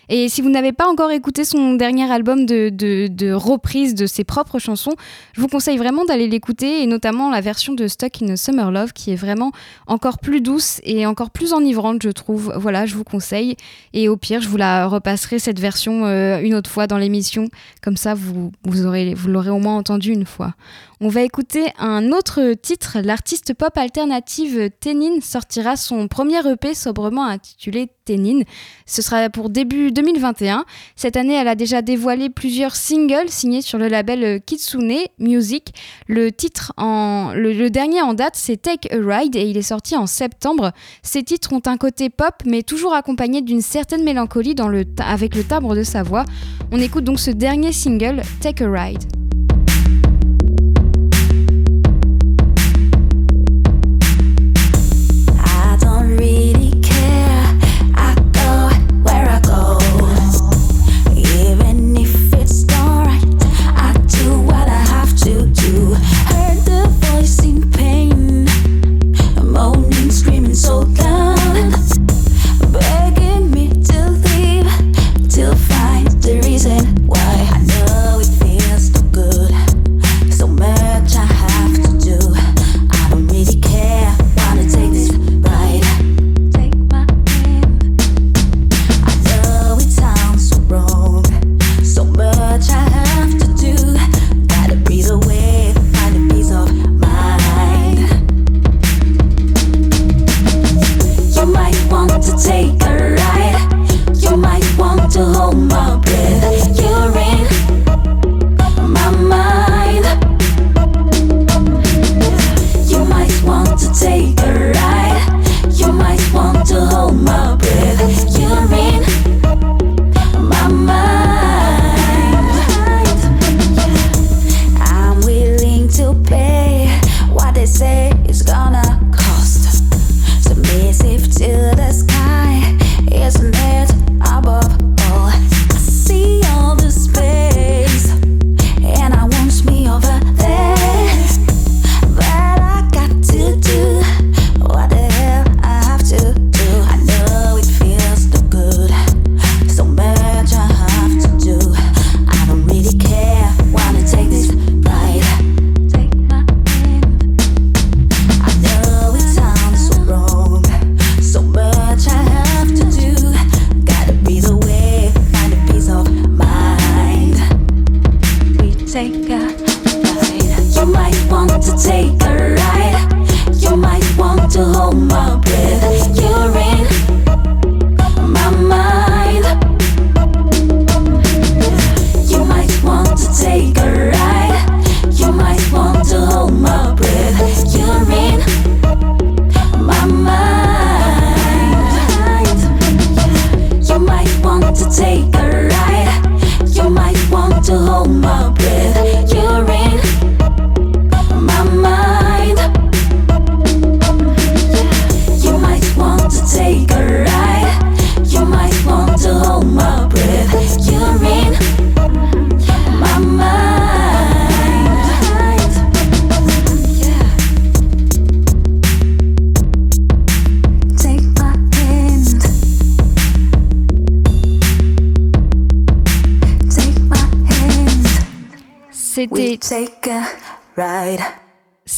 Et 0.10 0.28
si 0.28 0.41
vous 0.41 0.49
n'avez 0.49 0.72
pas 0.72 0.88
encore 0.88 1.12
écouté 1.12 1.45
son 1.45 1.76
dernier 1.76 2.12
album 2.12 2.47
de, 2.47 2.70
de, 2.70 3.07
de, 3.07 3.32
reprise 3.32 3.93
de 3.93 4.07
ses 4.07 4.24
propres 4.24 4.57
chansons, 4.57 4.95
je 5.34 5.41
vous 5.41 5.47
conseille 5.47 5.78
vraiment 5.78 6.03
d'aller 6.03 6.28
l'écouter, 6.28 6.82
et 6.82 6.88
notamment 6.88 7.30
la 7.30 7.41
version 7.41 7.74
de 7.74 7.88
Stuck 7.88 8.24
in 8.24 8.36
Summer 8.36 8.72
Love, 8.72 8.93
qui 8.93 9.12
est 9.12 9.16
vraiment 9.16 9.51
encore 9.86 10.18
plus 10.18 10.41
douce 10.41 10.82
et 10.84 11.05
encore 11.05 11.30
plus 11.30 11.53
enivrante, 11.53 12.01
je 12.01 12.10
trouve. 12.10 12.51
Voilà, 12.57 12.88
je 12.88 12.95
vous 12.95 13.03
conseille. 13.03 13.55
Et 13.93 14.10
au 14.10 14.18
pire, 14.18 14.41
je 14.41 14.49
vous 14.49 14.57
la 14.57 14.88
repasserai, 14.88 15.38
cette 15.38 15.60
version, 15.60 16.05
euh, 16.05 16.41
une 16.41 16.55
autre 16.55 16.72
fois 16.72 16.88
dans 16.88 16.97
l'émission. 16.97 17.47
Comme 17.84 17.97
ça, 17.97 18.16
vous 18.16 18.51
l'aurez 18.66 19.16
au 19.51 19.60
moins 19.60 19.78
entendu 19.78 20.12
une 20.12 20.26
fois. 20.26 20.55
On 21.01 21.07
va 21.07 21.21
écouter 21.21 21.67
un 21.77 22.11
autre 22.11 22.55
titre. 22.61 22.97
L'artiste 23.01 23.53
pop 23.53 23.77
alternative 23.77 24.69
Tenin 24.81 25.21
sortira 25.21 25.77
son 25.77 26.09
premier 26.09 26.45
EP 26.45 26.73
sobrement 26.73 27.25
intitulé 27.25 27.87
Tenin. 28.03 28.41
Ce 28.85 29.01
sera 29.01 29.29
pour 29.29 29.49
début 29.49 29.93
2021. 29.93 30.65
Cette 30.97 31.15
année, 31.15 31.35
elle 31.35 31.47
a 31.47 31.55
déjà 31.55 31.81
dévoilé 31.81 32.29
plusieurs 32.29 32.75
singles 32.75 33.29
signés 33.29 33.61
sur 33.61 33.77
le 33.77 33.87
label 33.87 34.41
Kitsune 34.45 35.05
Music. 35.19 35.73
Le 36.09 36.33
titre 36.33 36.73
le, 36.77 37.69
dernier 37.69 38.01
en 38.01 38.13
date, 38.13 38.35
c'est 38.35 38.61
Take 38.61 38.93
a 38.93 38.97
Ride 38.99 39.37
et 39.37 39.43
il 39.49 39.55
est 39.55 39.61
sorti 39.61 39.95
en 39.95 40.05
septembre. 40.05 40.73
Ces 41.01 41.23
titres 41.23 41.53
ont 41.53 41.61
un 41.65 41.77
côté 41.77 42.09
pop 42.09 42.35
mais 42.45 42.61
toujours 42.61 42.93
accompagné 42.93 43.41
d'une 43.41 43.61
certaine 43.61 44.03
mélancolie 44.03 44.53
avec 44.97 45.35
le 45.35 45.45
timbre 45.45 45.77
de 45.77 45.83
sa 45.83 46.03
voix. 46.03 46.25
On 46.73 46.77
écoute 46.77 47.05
donc 47.05 47.21
ce 47.21 47.31
dernier 47.31 47.71
single 47.71 48.21
Take 48.41 48.65
a 48.65 48.69
Ride. 48.69 49.28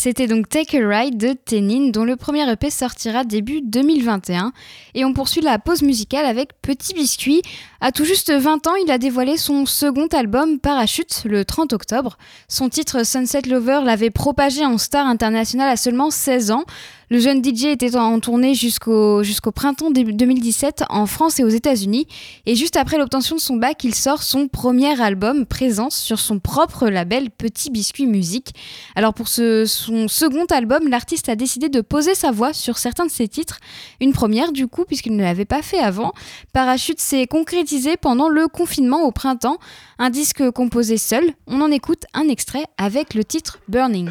C'était 0.03 0.25
donc 0.25 0.49
Take 0.49 0.81
a 0.81 0.87
Ride 0.87 1.15
de 1.15 1.33
Tenin, 1.33 1.91
dont 1.91 2.05
le 2.05 2.15
premier 2.15 2.51
EP 2.51 2.71
sortira 2.71 3.23
début 3.23 3.61
2021. 3.61 4.51
Et 4.95 5.05
on 5.05 5.13
poursuit 5.13 5.41
la 5.41 5.59
pause 5.59 5.83
musicale 5.83 6.25
avec 6.25 6.59
Petit 6.63 6.95
Biscuit. 6.95 7.43
À 7.84 7.91
tout 7.91 8.05
juste 8.05 8.32
20 8.32 8.67
ans, 8.67 8.75
il 8.75 8.91
a 8.91 8.99
dévoilé 8.99 9.38
son 9.38 9.65
second 9.65 10.05
album 10.05 10.59
Parachute 10.59 11.23
le 11.25 11.43
30 11.43 11.73
octobre. 11.73 12.19
Son 12.47 12.69
titre 12.69 13.03
Sunset 13.03 13.41
Lover 13.49 13.79
l'avait 13.84 14.11
propagé 14.11 14.63
en 14.63 14.77
star 14.77 15.07
international 15.07 15.67
à 15.67 15.75
seulement 15.77 16.11
16 16.11 16.51
ans. 16.51 16.63
Le 17.09 17.19
jeune 17.19 17.43
DJ 17.43 17.65
était 17.65 17.97
en 17.97 18.19
tournée 18.21 18.53
jusqu'au 18.53 19.21
jusqu'au 19.21 19.51
printemps 19.51 19.91
2017 19.91 20.86
en 20.89 21.07
France 21.07 21.39
et 21.39 21.43
aux 21.43 21.49
États-Unis. 21.49 22.07
Et 22.45 22.55
juste 22.55 22.77
après 22.77 22.97
l'obtention 22.97 23.36
de 23.36 23.41
son 23.41 23.57
bac, 23.57 23.84
il 23.84 23.95
sort 23.95 24.23
son 24.23 24.47
premier 24.47 25.01
album, 25.01 25.45
Présence, 25.45 25.97
sur 25.97 26.19
son 26.19 26.39
propre 26.39 26.88
label 26.88 27.29
Petit 27.29 27.69
Biscuit 27.69 28.05
Musique. 28.05 28.53
Alors 28.95 29.13
pour 29.13 29.27
ce, 29.27 29.65
son 29.65 30.07
second 30.07 30.45
album, 30.51 30.88
l'artiste 30.88 31.27
a 31.27 31.36
décidé 31.36 31.67
de 31.67 31.82
poser 31.82 32.15
sa 32.15 32.32
voix 32.32 32.53
sur 32.53 32.77
certains 32.77 33.07
de 33.07 33.11
ses 33.11 33.27
titres. 33.27 33.59
Une 33.99 34.13
première 34.13 34.53
du 34.53 34.67
coup, 34.67 34.86
puisqu'il 34.86 35.17
ne 35.17 35.23
l'avait 35.23 35.43
pas 35.43 35.63
fait 35.63 35.79
avant. 35.79 36.13
Parachute 36.53 37.01
s'est 37.01 37.27
concrétisé 37.27 37.70
pendant 38.01 38.30
le 38.30 38.47
confinement 38.47 39.03
au 39.03 39.11
printemps. 39.11 39.57
Un 39.99 40.09
disque 40.09 40.49
composé 40.51 40.97
seul. 40.97 41.24
On 41.47 41.61
en 41.61 41.72
écoute 41.72 42.05
un 42.13 42.28
extrait 42.28 42.65
avec 42.78 43.13
le 43.13 43.24
titre 43.24 43.59
Burning. 43.67 44.09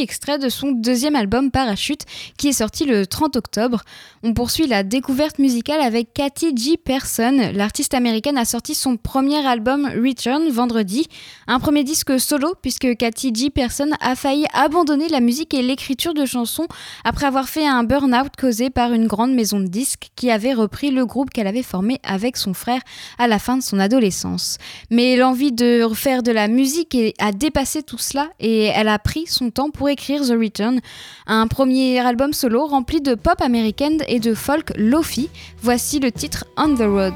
Extrait 0.00 0.38
de 0.38 0.50
son 0.50 0.72
deuxième 0.72 1.16
album 1.16 1.50
Parachute, 1.50 2.02
qui 2.36 2.48
est 2.48 2.52
sorti 2.52 2.84
le 2.84 3.06
30 3.06 3.36
octobre. 3.36 3.82
On 4.22 4.34
poursuit 4.34 4.66
la 4.66 4.82
découverte 4.82 5.38
musicale 5.38 5.80
avec 5.80 6.12
Cathy 6.12 6.54
G. 6.54 6.76
Person. 6.76 7.52
L'artiste 7.54 7.94
américaine 7.94 8.36
a 8.36 8.44
sorti 8.44 8.74
son 8.74 8.96
premier 8.96 9.44
album 9.46 9.86
Return 9.86 10.48
vendredi, 10.50 11.06
un 11.46 11.58
premier 11.58 11.84
disque 11.84 12.20
solo, 12.20 12.54
puisque 12.60 12.96
Cathy 12.96 13.32
G. 13.34 13.48
Person 13.48 13.90
a 14.00 14.14
failli 14.14 14.44
abandonner 14.52 15.08
la 15.08 15.20
musique 15.20 15.54
et 15.54 15.62
l'écriture 15.62 16.12
de 16.12 16.26
chansons 16.26 16.66
après 17.04 17.26
avoir 17.26 17.48
fait 17.48 17.66
un 17.66 17.82
burn-out 17.82 18.32
causé 18.38 18.68
par 18.68 18.92
une 18.92 19.06
grande 19.06 19.32
maison 19.32 19.58
de 19.58 19.68
disques 19.68 20.10
qui 20.16 20.30
avait 20.30 20.52
repris 20.52 20.90
le 20.90 21.06
groupe 21.06 21.30
qu'elle 21.30 21.46
avait 21.46 21.62
formé 21.62 21.98
avec 22.02 22.36
son 22.36 22.52
frère 22.52 22.80
à 23.18 23.26
la 23.26 23.38
fin 23.38 23.56
de 23.56 23.62
son 23.62 23.78
adolescence. 23.78 24.58
Mais 24.90 25.16
l'envie 25.16 25.52
de 25.52 25.82
refaire 25.82 26.22
de 26.22 26.30
la 26.30 26.48
musique 26.48 26.96
a 27.18 27.32
dépassé 27.32 27.82
tout 27.82 27.98
cela 27.98 28.28
et 28.38 28.64
elle 28.64 28.88
a 28.88 28.98
pris 28.98 29.26
son 29.26 29.50
temps 29.50 29.61
pour 29.70 29.88
écrire 29.88 30.22
The 30.22 30.32
Return, 30.32 30.80
un 31.26 31.46
premier 31.46 31.98
album 32.00 32.32
solo 32.32 32.66
rempli 32.66 33.00
de 33.00 33.14
pop 33.14 33.40
américaine 33.40 34.02
et 34.08 34.20
de 34.20 34.34
folk 34.34 34.72
lofi. 34.76 35.28
Voici 35.62 36.00
le 36.00 36.10
titre 36.10 36.44
On 36.56 36.74
the 36.74 36.80
Road. 36.80 37.14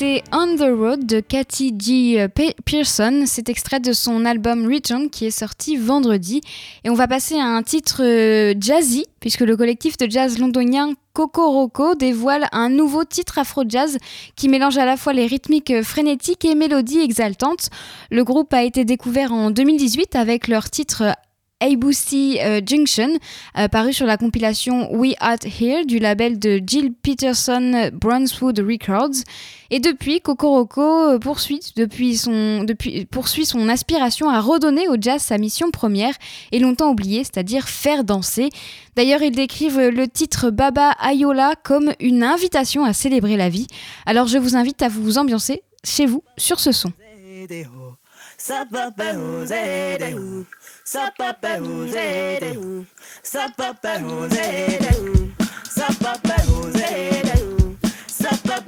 On 0.00 0.54
the 0.56 0.70
Road 0.78 1.06
de 1.06 1.18
Cathy 1.18 1.74
G. 1.76 2.28
Pearson. 2.64 3.24
C'est 3.26 3.48
extrait 3.48 3.80
de 3.80 3.92
son 3.92 4.24
album 4.24 4.72
Return 4.72 5.10
qui 5.10 5.26
est 5.26 5.32
sorti 5.32 5.76
vendredi. 5.76 6.40
Et 6.84 6.90
on 6.90 6.94
va 6.94 7.08
passer 7.08 7.34
à 7.36 7.46
un 7.46 7.62
titre 7.64 8.02
euh, 8.04 8.54
jazzy, 8.60 9.06
puisque 9.18 9.40
le 9.40 9.56
collectif 9.56 9.96
de 9.96 10.08
jazz 10.08 10.38
londonien 10.38 10.92
Kokoroko 11.14 11.96
dévoile 11.96 12.46
un 12.52 12.68
nouveau 12.68 13.04
titre 13.04 13.38
afro-jazz 13.38 13.98
qui 14.36 14.48
mélange 14.48 14.78
à 14.78 14.84
la 14.84 14.96
fois 14.96 15.12
les 15.12 15.26
rythmiques 15.26 15.82
frénétiques 15.82 16.44
et 16.44 16.54
mélodies 16.54 17.00
exaltantes. 17.00 17.68
Le 18.12 18.22
groupe 18.22 18.54
a 18.54 18.62
été 18.62 18.84
découvert 18.84 19.32
en 19.32 19.50
2018 19.50 20.14
avec 20.14 20.46
leur 20.46 20.70
titre 20.70 21.16
Abusi 21.60 22.38
euh, 22.40 22.60
Junction, 22.64 23.18
euh, 23.56 23.68
paru 23.68 23.92
sur 23.92 24.06
la 24.06 24.16
compilation 24.16 24.94
We 24.94 25.14
Art 25.18 25.44
Here 25.44 25.84
du 25.84 25.98
label 25.98 26.38
de 26.38 26.60
Jill 26.64 26.92
Peterson 26.92 27.90
Brunswood 27.92 28.60
Records. 28.60 29.24
Et 29.70 29.80
depuis, 29.80 30.20
Kokoroko 30.20 30.80
euh, 30.80 31.18
poursuit, 31.18 31.60
depuis 31.76 32.16
son, 32.16 32.64
depuis, 32.64 33.06
poursuit 33.06 33.44
son 33.44 33.68
aspiration 33.68 34.30
à 34.30 34.40
redonner 34.40 34.88
au 34.88 34.96
jazz 35.00 35.20
sa 35.20 35.36
mission 35.36 35.70
première 35.70 36.14
et 36.52 36.58
longtemps 36.58 36.90
oubliée, 36.90 37.24
c'est-à-dire 37.24 37.68
faire 37.68 38.04
danser. 38.04 38.50
D'ailleurs, 38.96 39.22
ils 39.22 39.34
décrivent 39.34 39.80
le 39.80 40.08
titre 40.08 40.50
Baba 40.50 40.92
Ayola 41.00 41.54
comme 41.64 41.92
une 42.00 42.22
invitation 42.22 42.84
à 42.84 42.92
célébrer 42.92 43.36
la 43.36 43.48
vie. 43.48 43.66
Alors 44.06 44.26
je 44.26 44.38
vous 44.38 44.56
invite 44.56 44.80
à 44.82 44.88
vous 44.88 45.18
ambiancer 45.18 45.62
chez 45.84 46.06
vous 46.06 46.22
sur 46.36 46.60
ce 46.60 46.72
son. 46.72 46.92
Sapaparosere, 50.90 52.56
sapaparosere, 53.22 54.94
sapaparosere, 55.68 57.36
sapaparosere. 58.06 58.67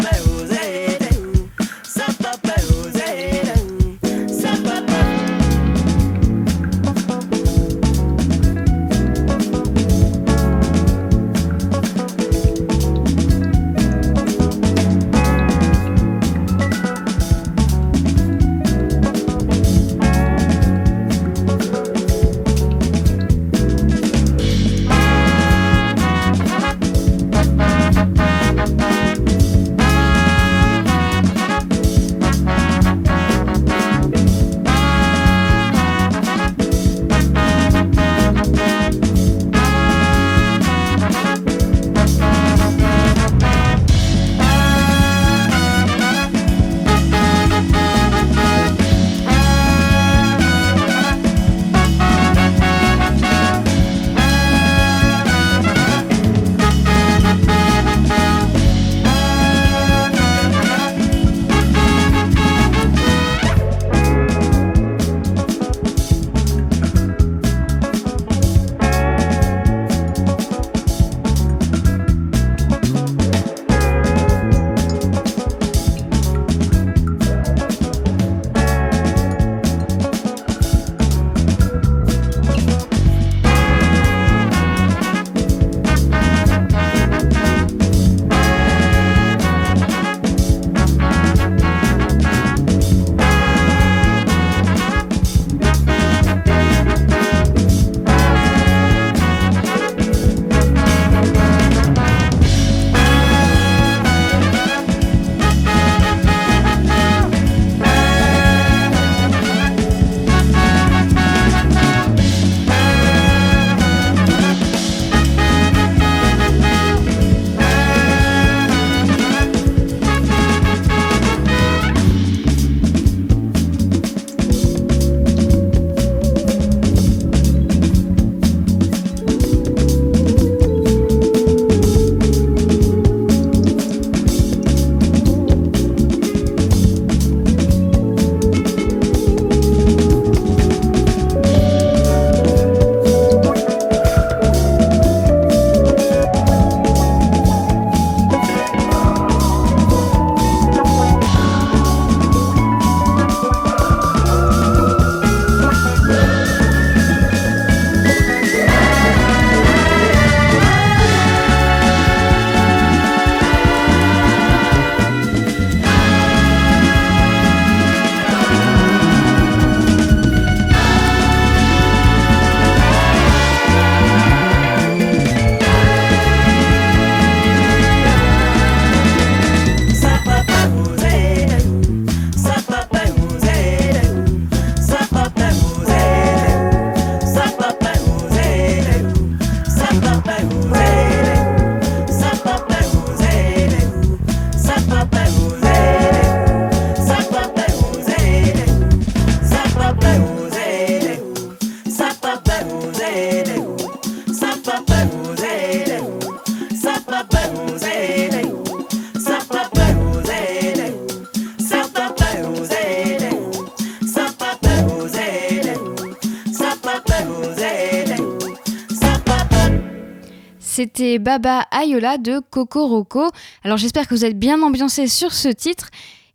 Baba 221.19 221.67
Ayola 221.71 222.19
de 222.19 222.41
Coco 222.51 222.87
Roco. 222.87 223.31
Alors 223.65 223.79
j'espère 223.79 224.07
que 224.07 224.15
vous 224.15 224.25
êtes 224.25 224.39
bien 224.39 224.63
ambiancés 224.63 225.09
sur 225.09 225.33
ce 225.33 225.49
titre. 225.49 225.91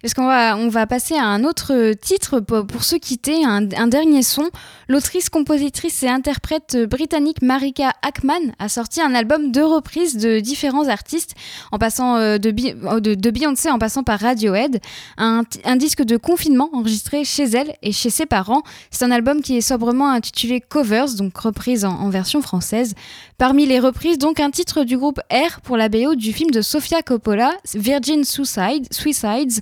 Parce 0.05 0.13
qu'on 0.13 0.27
va, 0.27 0.55
on 0.55 0.69
va 0.69 0.85
passer 0.85 1.15
à 1.15 1.23
un 1.25 1.43
autre 1.43 1.93
titre 1.93 2.39
pour, 2.39 2.83
se 2.83 2.95
quitter, 2.95 3.43
un, 3.43 3.87
dernier 3.87 4.21
son. 4.21 4.51
L'autrice, 4.87 5.29
compositrice 5.29 6.03
et 6.03 6.07
interprète 6.07 6.77
britannique 6.87 7.41
Marika 7.41 7.91
Ackman 8.03 8.53
a 8.59 8.69
sorti 8.69 9.01
un 9.01 9.15
album 9.15 9.51
de 9.51 9.61
reprises 9.61 10.15
de 10.15 10.39
différents 10.41 10.89
artistes, 10.89 11.33
en 11.71 11.79
passant 11.79 12.17
euh, 12.17 12.37
euh, 12.37 12.99
de, 12.99 13.31
Beyoncé 13.31 13.71
en 13.71 13.79
passant 13.79 14.03
par 14.03 14.19
Radiohead. 14.19 14.79
Un, 15.17 15.41
disque 15.75 16.03
de 16.03 16.17
confinement 16.17 16.69
enregistré 16.73 17.23
chez 17.23 17.45
elle 17.45 17.73
et 17.81 17.91
chez 17.91 18.11
ses 18.11 18.27
parents. 18.27 18.61
C'est 18.91 19.05
un 19.05 19.11
album 19.11 19.41
qui 19.41 19.57
est 19.57 19.61
sobrement 19.61 20.11
intitulé 20.11 20.61
Covers, 20.61 21.15
donc 21.15 21.35
reprise 21.35 21.83
en, 21.83 21.95
en 21.95 22.09
version 22.11 22.43
française. 22.43 22.93
Parmi 23.39 23.65
les 23.65 23.79
reprises, 23.79 24.19
donc 24.19 24.39
un 24.39 24.51
titre 24.51 24.83
du 24.83 24.99
groupe 24.99 25.19
R 25.31 25.61
pour 25.61 25.77
la 25.77 25.89
BO 25.89 26.13
du 26.13 26.31
film 26.31 26.51
de 26.51 26.61
Sofia 26.61 27.01
Coppola, 27.01 27.53
Virgin 27.73 28.23
Suicide, 28.23 28.85
Suicides. 28.93 29.61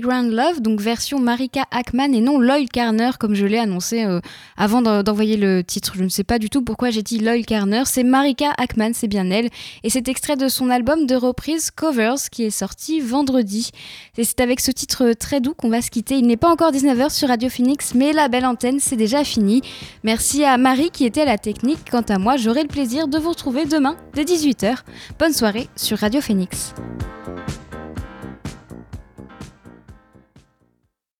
Playground 0.00 0.30
Love, 0.32 0.60
donc 0.60 0.80
version 0.80 1.18
Marika 1.18 1.64
Ackman 1.72 2.12
et 2.14 2.20
non 2.20 2.38
Loyal 2.38 2.68
Carner, 2.68 3.10
comme 3.18 3.34
je 3.34 3.44
l'ai 3.46 3.58
annoncé 3.58 4.04
euh, 4.04 4.20
avant 4.56 4.80
d'en- 4.80 5.02
d'envoyer 5.02 5.36
le 5.36 5.64
titre. 5.64 5.94
Je 5.96 6.04
ne 6.04 6.08
sais 6.08 6.22
pas 6.22 6.38
du 6.38 6.48
tout 6.50 6.62
pourquoi 6.62 6.90
j'ai 6.90 7.02
dit 7.02 7.18
Loyal 7.18 7.44
Carner. 7.44 7.82
C'est 7.84 8.04
Marika 8.04 8.52
Ackman, 8.58 8.90
c'est 8.94 9.08
bien 9.08 9.28
elle. 9.30 9.48
Et 9.82 9.90
c'est 9.90 10.06
extrait 10.06 10.36
de 10.36 10.46
son 10.48 10.70
album 10.70 11.04
de 11.06 11.16
reprise 11.16 11.72
Covers 11.72 12.30
qui 12.30 12.44
est 12.44 12.50
sorti 12.50 13.00
vendredi. 13.00 13.72
Et 14.16 14.22
c'est 14.22 14.40
avec 14.40 14.60
ce 14.60 14.70
titre 14.70 15.14
très 15.18 15.40
doux 15.40 15.54
qu'on 15.54 15.68
va 15.68 15.82
se 15.82 15.90
quitter. 15.90 16.14
Il 16.16 16.28
n'est 16.28 16.36
pas 16.36 16.52
encore 16.52 16.70
19h 16.70 17.10
sur 17.12 17.26
Radio 17.26 17.48
Phoenix, 17.48 17.94
mais 17.96 18.12
la 18.12 18.28
belle 18.28 18.46
antenne, 18.46 18.78
c'est 18.78 18.94
déjà 18.94 19.24
fini. 19.24 19.62
Merci 20.04 20.44
à 20.44 20.58
Marie 20.58 20.90
qui 20.92 21.06
était 21.06 21.22
à 21.22 21.26
la 21.26 21.38
technique. 21.38 21.90
Quant 21.90 22.02
à 22.08 22.18
moi, 22.18 22.36
j'aurai 22.36 22.62
le 22.62 22.68
plaisir 22.68 23.08
de 23.08 23.18
vous 23.18 23.30
retrouver 23.30 23.64
demain 23.64 23.96
dès 24.14 24.22
18h. 24.22 24.76
Bonne 25.18 25.32
soirée 25.32 25.66
sur 25.74 25.98
Radio 25.98 26.20
Phoenix. 26.20 26.72